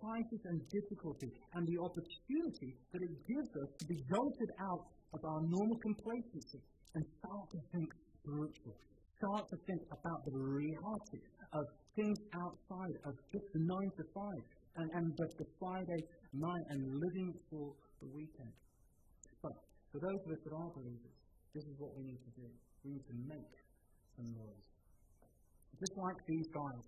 crisis 0.05 0.43
and 0.53 0.61
difficulty 0.69 1.31
and 1.57 1.63
the 1.65 1.79
opportunity 1.81 2.77
that 2.93 3.01
it 3.01 3.15
gives 3.25 3.51
us 3.57 3.69
to 3.81 3.85
be 3.89 3.97
jolted 4.05 4.51
out 4.61 4.85
of 5.15 5.21
our 5.23 5.41
normal 5.47 5.79
complacency 5.79 6.61
and 6.95 7.03
start 7.23 7.47
to 7.55 7.59
think 7.71 7.89
spiritual. 8.19 8.75
Start 9.23 9.47
to 9.51 9.57
think 9.67 9.83
about 9.95 10.21
the 10.27 10.35
reality 10.35 11.23
of 11.55 11.65
things 11.95 12.19
outside 12.35 12.97
of 13.07 13.15
just 13.31 13.47
the 13.55 13.63
nine 13.63 13.91
to 13.95 14.05
five 14.11 14.43
and, 14.77 14.91
and 14.99 15.07
the, 15.15 15.27
the 15.39 15.49
Friday 15.63 16.03
night 16.35 16.67
and 16.75 16.81
living 16.99 17.31
for 17.49 17.71
the 18.03 18.09
weekend. 18.11 18.55
But 19.39 19.55
for 19.95 20.03
those 20.03 20.21
of 20.27 20.29
us 20.35 20.41
that 20.43 20.55
are 20.55 20.71
believers, 20.75 21.17
this 21.55 21.63
is 21.63 21.75
what 21.79 21.95
we 21.95 22.03
need 22.11 22.19
to 22.19 22.33
do. 22.35 22.49
We 22.83 22.99
need 22.99 23.07
to 23.07 23.17
make 23.31 23.55
some 24.19 24.29
noise. 24.35 24.67
Just 25.79 25.95
like 25.95 26.19
these 26.27 26.49
guys 26.51 26.83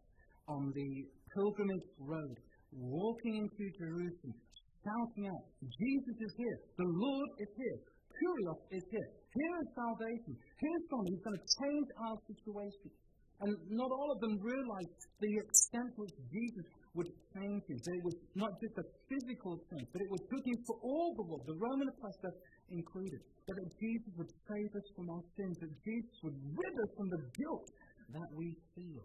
on 0.51 0.75
the 0.75 0.91
pilgrimage 1.31 1.89
road, 2.03 2.37
walking 2.75 3.47
into 3.47 3.65
Jerusalem, 3.79 4.35
shouting 4.83 5.31
out, 5.31 5.45
Jesus 5.63 6.17
is 6.19 6.33
here, 6.39 6.59
the 6.79 6.91
Lord 6.91 7.31
is 7.39 7.51
here, 7.55 7.79
Kurios 8.17 8.61
is 8.73 8.85
here, 8.91 9.09
here 9.13 9.55
is 9.61 9.69
salvation, 9.77 10.33
here's 10.37 10.85
someone 10.89 11.07
who's 11.13 11.25
going 11.25 11.39
to 11.39 11.47
change 11.61 11.89
our 12.09 12.17
situation. 12.25 12.91
And 13.37 13.53
not 13.69 13.93
all 13.93 14.11
of 14.17 14.19
them 14.25 14.41
realized 14.41 14.97
the 15.21 15.33
extent 15.45 15.93
which 16.01 16.17
Jesus 16.33 16.67
would 16.97 17.13
change 17.37 17.61
him. 17.69 17.77
That 17.85 17.95
it 18.01 18.05
was 18.09 18.17
not 18.33 18.49
just 18.65 18.81
a 18.81 18.87
physical 19.13 19.61
change, 19.69 19.89
but 19.93 20.01
it 20.01 20.09
was 20.09 20.25
good 20.33 20.41
for 20.65 20.77
all 20.81 21.13
the 21.21 21.25
world, 21.29 21.45
the 21.45 21.61
Roman 21.61 21.85
oppressor 21.85 22.33
included. 22.73 23.21
That 23.45 23.61
Jesus 23.77 24.13
would 24.17 24.33
save 24.49 24.71
us 24.73 24.87
from 24.97 25.07
our 25.13 25.25
sins, 25.37 25.53
that 25.61 25.73
Jesus 25.85 26.17
would 26.25 26.39
rid 26.49 26.75
us 26.81 26.91
from 26.97 27.09
the 27.13 27.23
guilt 27.37 27.69
that 28.17 28.31
we 28.33 28.57
feel, 28.73 29.05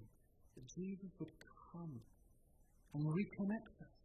that 0.56 0.66
Jesus 0.80 1.12
would 1.20 1.34
come 1.76 2.00
and 2.96 3.04
reconnect 3.04 3.76
us 3.84 3.96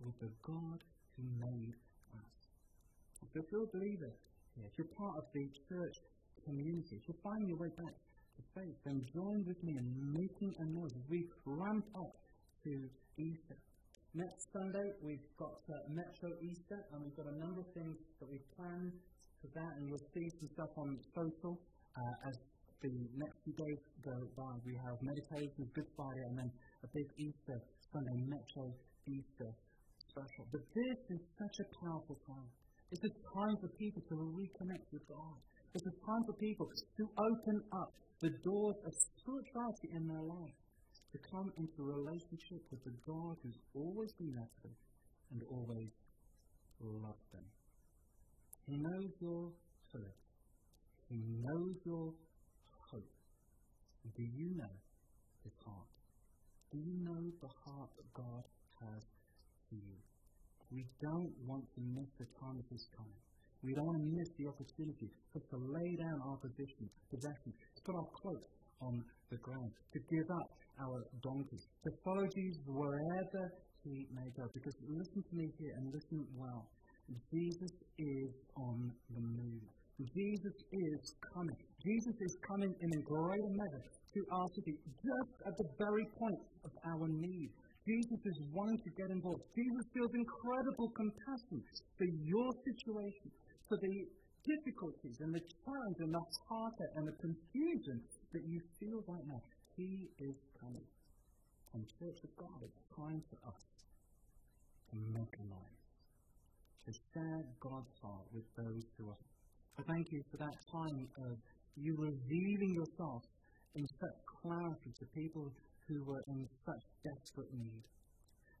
with 0.00 0.16
the 0.24 0.32
God 0.40 0.80
who 1.16 1.24
made 1.36 1.76
us. 1.76 1.93
If 3.32 3.44
you're 3.50 3.64
a 3.64 3.72
believer 3.72 4.12
if 4.62 4.72
you're 4.78 4.94
part 4.94 5.18
of 5.18 5.26
the 5.34 5.50
church 5.66 5.96
community, 6.46 6.94
if 6.94 7.02
you're 7.08 7.24
finding 7.26 7.48
your 7.48 7.58
way 7.58 7.74
back 7.74 7.94
to 8.38 8.42
faith, 8.54 8.76
then 8.86 9.02
join 9.10 9.42
with 9.46 9.58
me 9.64 9.74
in 9.74 9.86
making 10.14 10.54
a 10.58 10.64
noise 10.70 10.94
as 10.94 11.02
we 11.10 11.26
ramp 11.44 11.86
up 11.98 12.14
to 12.62 12.72
Easter. 13.18 13.58
Next 14.14 14.46
Sunday, 14.54 14.94
we've 15.02 15.26
got 15.38 15.58
uh, 15.66 15.74
Metro 15.90 16.30
Easter, 16.38 16.78
and 16.92 17.02
we've 17.02 17.16
got 17.18 17.26
a 17.26 17.38
number 17.38 17.66
of 17.66 17.70
things 17.74 17.98
that 18.22 18.30
we've 18.30 18.46
planned 18.54 18.94
for 19.42 19.50
that, 19.58 19.72
and 19.74 19.90
you'll 19.90 20.06
see 20.14 20.30
some 20.38 20.48
stuff 20.54 20.70
on 20.78 20.94
social 21.14 21.58
uh, 21.98 22.28
as 22.30 22.38
the 22.78 22.94
next 23.18 23.42
few 23.42 23.54
days 23.58 23.80
go 24.06 24.14
by. 24.38 24.54
We 24.62 24.78
have 24.86 25.02
meditations, 25.02 25.66
Good 25.74 25.90
Friday, 25.98 26.22
and 26.30 26.38
then 26.38 26.50
a 26.86 26.88
big 26.94 27.10
Easter 27.18 27.58
Sunday, 27.90 28.22
Metro 28.22 28.70
Easter 29.10 29.50
special. 29.98 30.46
But 30.52 30.62
this 30.78 30.98
is 31.10 31.20
such 31.42 31.56
a 31.58 31.66
powerful 31.82 32.14
time. 32.22 32.50
It's 32.90 33.04
a 33.04 33.14
time 33.34 33.56
for 33.60 33.68
people 33.78 34.02
to 34.08 34.14
reconnect 34.14 34.86
with 34.92 35.06
God. 35.08 35.38
It's 35.74 35.86
a 35.86 35.96
time 36.06 36.22
for 36.26 36.34
people 36.34 36.68
to 36.68 37.04
open 37.18 37.62
up 37.72 37.92
the 38.20 38.30
doors 38.44 38.76
of 38.86 38.92
spirituality 39.18 39.90
in 39.94 40.06
their 40.06 40.22
life, 40.22 40.58
to 41.12 41.18
come 41.30 41.50
into 41.58 41.82
relationship 41.82 42.62
with 42.70 42.82
the 42.84 42.94
God 43.06 43.36
who's 43.42 43.58
always 43.74 44.12
been 44.18 44.34
there 44.34 44.48
for 44.62 44.68
them 44.68 44.76
and 45.32 45.42
always 45.50 45.90
loved 46.80 47.26
them. 47.32 47.44
He 48.66 48.76
knows 48.76 49.10
your 49.20 49.50
Philip. 49.90 50.16
He 51.08 51.18
knows 51.42 51.76
your 51.84 52.14
hope. 52.90 53.10
Do 54.16 54.22
you 54.22 54.56
know 54.56 54.74
his 55.42 55.52
heart? 55.64 55.88
Do 56.72 56.78
you 56.78 56.94
know 57.04 57.30
the 57.40 57.52
heart 57.64 57.90
that 57.96 58.12
God 58.14 58.44
has 58.80 59.02
for 59.68 59.76
you? 59.76 59.98
We 60.70 60.84
don't 61.00 61.32
want 61.46 61.64
to 61.74 61.80
miss 61.80 62.10
the 62.18 62.28
time 62.40 62.56
of 62.58 62.66
this 62.70 62.84
coming. 62.96 63.20
We 63.64 63.72
don't 63.72 63.86
want 63.86 63.98
to 63.98 64.08
miss 64.12 64.28
the 64.36 64.46
opportunity 64.48 65.08
us 65.36 65.44
to 65.50 65.56
lay 65.56 65.90
down 65.96 66.20
our 66.28 66.36
position, 66.36 66.84
possessions, 67.10 67.54
to 67.56 67.80
put 67.82 67.94
our 67.96 68.08
cloaks 68.12 68.50
on 68.80 69.02
the 69.30 69.38
ground, 69.40 69.72
to 69.92 69.98
give 70.12 70.28
up 70.30 70.48
our 70.84 71.00
donkeys, 71.22 71.64
to 71.84 71.90
follow 72.04 72.26
Jesus 72.34 72.60
wherever 72.66 73.42
he 73.84 74.06
may 74.12 74.28
go. 74.36 74.44
Because 74.52 74.74
listen 74.84 75.22
to 75.22 75.34
me 75.36 75.48
here 75.58 75.74
and 75.80 75.92
listen 75.92 76.26
well. 76.36 76.68
Jesus 77.32 77.72
is 77.98 78.30
on 78.56 78.92
the 79.12 79.20
move. 79.20 79.64
Jesus 80.00 80.56
is 80.72 81.14
coming. 81.34 81.56
Jesus 81.84 82.16
is 82.20 82.34
coming 82.48 82.72
in 82.80 82.90
a 82.98 83.02
greater 83.04 83.52
measure 83.54 83.84
to 84.14 84.20
our 84.32 84.48
city, 84.56 84.74
just 84.90 85.34
at 85.46 85.54
the 85.56 85.68
very 85.78 86.06
point 86.18 86.40
of 86.64 86.72
our 86.90 87.06
need. 87.08 87.50
Jesus 87.84 88.20
is 88.24 88.38
wanting 88.52 88.80
to 88.80 88.90
get 88.96 89.10
involved. 89.12 89.44
Jesus 89.54 89.84
feels 89.92 90.12
incredible 90.16 90.88
compassion 90.96 91.60
for 92.00 92.08
your 92.24 92.48
situation 92.64 93.28
for 93.68 93.76
the 93.76 94.08
difficulties 94.44 95.16
and 95.20 95.32
the 95.32 95.44
challenge 95.64 95.98
and 96.00 96.12
the 96.12 96.24
heartache 96.48 96.94
and 96.96 97.04
the 97.08 97.16
confusion 97.20 98.00
that 98.32 98.44
you 98.48 98.60
feel 98.80 99.04
right 99.08 99.26
now. 99.28 99.40
He 99.76 100.08
is 100.20 100.36
coming. 100.60 100.88
And 101.74 101.82
Church 101.98 102.20
of 102.24 102.32
God, 102.38 102.58
it's 102.62 102.82
time 102.94 103.20
for 103.28 103.38
us 103.50 103.62
to 104.92 104.96
make 105.12 105.34
a 105.40 105.44
noise, 105.50 105.84
to 106.86 106.90
share 107.12 107.42
God's 107.58 107.90
heart 108.00 108.26
with 108.32 108.46
those 108.56 108.84
who 108.96 109.10
are. 109.10 109.22
I 109.76 109.82
thank 109.90 110.06
you 110.12 110.22
for 110.30 110.38
that 110.38 110.56
time 110.70 111.08
of 111.26 111.34
you 111.74 111.96
revealing 111.98 112.72
yourself 112.78 113.22
in 113.74 113.86
such 113.98 114.18
clarity 114.44 114.92
to 115.00 115.04
people 115.16 115.48
who 115.88 116.04
were 116.04 116.20
in 116.28 116.44
such 116.68 116.84
desperate 117.00 117.48
need. 117.56 117.84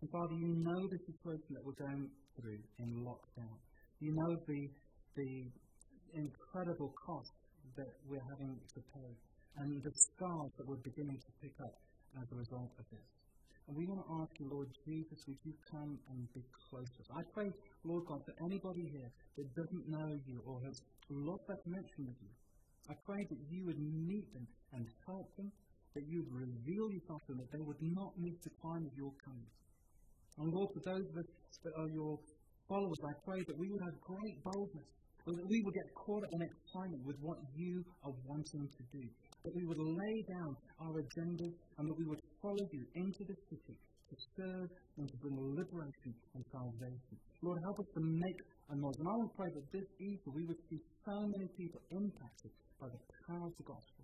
And 0.00 0.08
Father, 0.08 0.32
you 0.32 0.56
know 0.64 0.80
the 0.88 1.00
situation 1.04 1.52
that 1.52 1.64
we're 1.64 1.76
going 1.76 2.08
through 2.40 2.60
in 2.80 2.88
lockdown. 3.04 3.56
You 4.00 4.16
know 4.16 4.32
the 4.48 4.68
the 5.14 5.46
incredible 6.16 6.92
cost 7.06 7.32
that 7.76 7.92
we're 8.08 8.24
having 8.32 8.56
to 8.74 8.80
pay 8.96 9.12
and 9.58 9.82
the 9.82 9.92
scars 9.94 10.50
that 10.58 10.66
we're 10.66 10.82
beginning 10.82 11.18
to 11.18 11.30
pick 11.42 11.54
up 11.62 11.74
as 12.18 12.26
a 12.32 12.36
result 12.36 12.70
of 12.78 12.86
this. 12.90 13.06
And 13.66 13.76
we 13.76 13.86
want 13.86 14.02
to 14.04 14.08
ask 14.20 14.30
you, 14.36 14.50
Lord 14.50 14.68
Jesus, 14.84 15.18
would 15.26 15.40
you 15.44 15.54
come 15.70 15.96
and 16.10 16.20
be 16.34 16.44
close 16.68 16.84
to 16.84 17.00
us? 17.00 17.10
I 17.16 17.22
pray, 17.32 17.48
Lord 17.84 18.04
God, 18.04 18.20
for 18.26 18.34
anybody 18.44 18.90
here 18.92 19.10
that 19.38 19.46
doesn't 19.56 19.86
know 19.88 20.18
you 20.26 20.42
or 20.44 20.60
has 20.66 20.76
lost 21.08 21.46
that 21.48 21.62
connection 21.64 22.12
with 22.12 22.18
you, 22.20 22.32
I 22.90 22.94
pray 23.06 23.24
that 23.24 23.40
you 23.48 23.64
would 23.64 23.80
meet 23.80 24.28
them 24.34 24.46
and 24.76 24.84
help 25.06 25.32
them, 25.40 25.48
that 25.94 26.04
you 26.10 26.26
would 26.26 26.34
reveal 26.34 26.86
yourself 26.90 27.22
to 27.26 27.32
them, 27.32 27.40
that 27.42 27.52
they 27.54 27.64
would 27.64 27.82
not 27.94 28.12
miss 28.18 28.36
the 28.42 28.54
time 28.62 28.82
of 28.86 28.92
your 28.98 29.12
coming. 29.22 29.50
And 30.38 30.50
Lord, 30.50 30.70
for 30.74 30.82
those 30.82 31.06
of 31.06 31.14
us 31.22 31.30
that 31.62 31.74
are 31.78 31.90
your 31.94 32.18
followers, 32.66 33.00
I 33.06 33.14
pray 33.22 33.40
that 33.46 33.56
we 33.58 33.70
would 33.70 33.82
have 33.86 33.96
great 34.02 34.36
boldness 34.42 34.90
that 35.32 35.48
we 35.48 35.58
would 35.64 35.72
get 35.72 35.88
caught 35.96 36.20
up 36.20 36.32
in 36.36 36.40
excitement 36.44 37.00
with 37.08 37.16
what 37.24 37.40
you 37.56 37.80
are 38.04 38.12
wanting 38.28 38.68
to 38.68 38.82
do. 38.92 39.04
That 39.44 39.56
we 39.56 39.64
would 39.64 39.80
lay 39.80 40.16
down 40.28 40.52
our 40.84 41.00
agendas 41.00 41.54
and 41.80 41.88
that 41.88 41.96
we 41.96 42.04
would 42.04 42.20
follow 42.44 42.66
you 42.72 42.84
into 42.92 43.24
the 43.24 43.36
city 43.48 43.76
to 43.80 44.14
serve 44.36 44.68
and 45.00 45.08
to 45.08 45.16
bring 45.24 45.36
liberation 45.56 46.12
and 46.36 46.44
salvation. 46.52 47.16
Lord, 47.40 47.56
help 47.64 47.80
us 47.80 47.88
to 47.96 48.02
make 48.04 48.40
a 48.68 48.76
noise. 48.76 48.96
And 49.00 49.08
I 49.08 49.16
to 49.16 49.32
pray 49.32 49.50
that 49.56 49.66
this 49.72 49.88
Easter 49.96 50.30
we 50.36 50.44
would 50.44 50.60
see 50.68 50.80
so 51.08 51.16
many 51.16 51.48
people 51.56 51.80
impacted 51.88 52.52
by 52.76 52.88
the 52.92 53.00
power 53.24 53.48
of 53.48 53.56
the 53.56 53.64
gospel. 53.64 54.03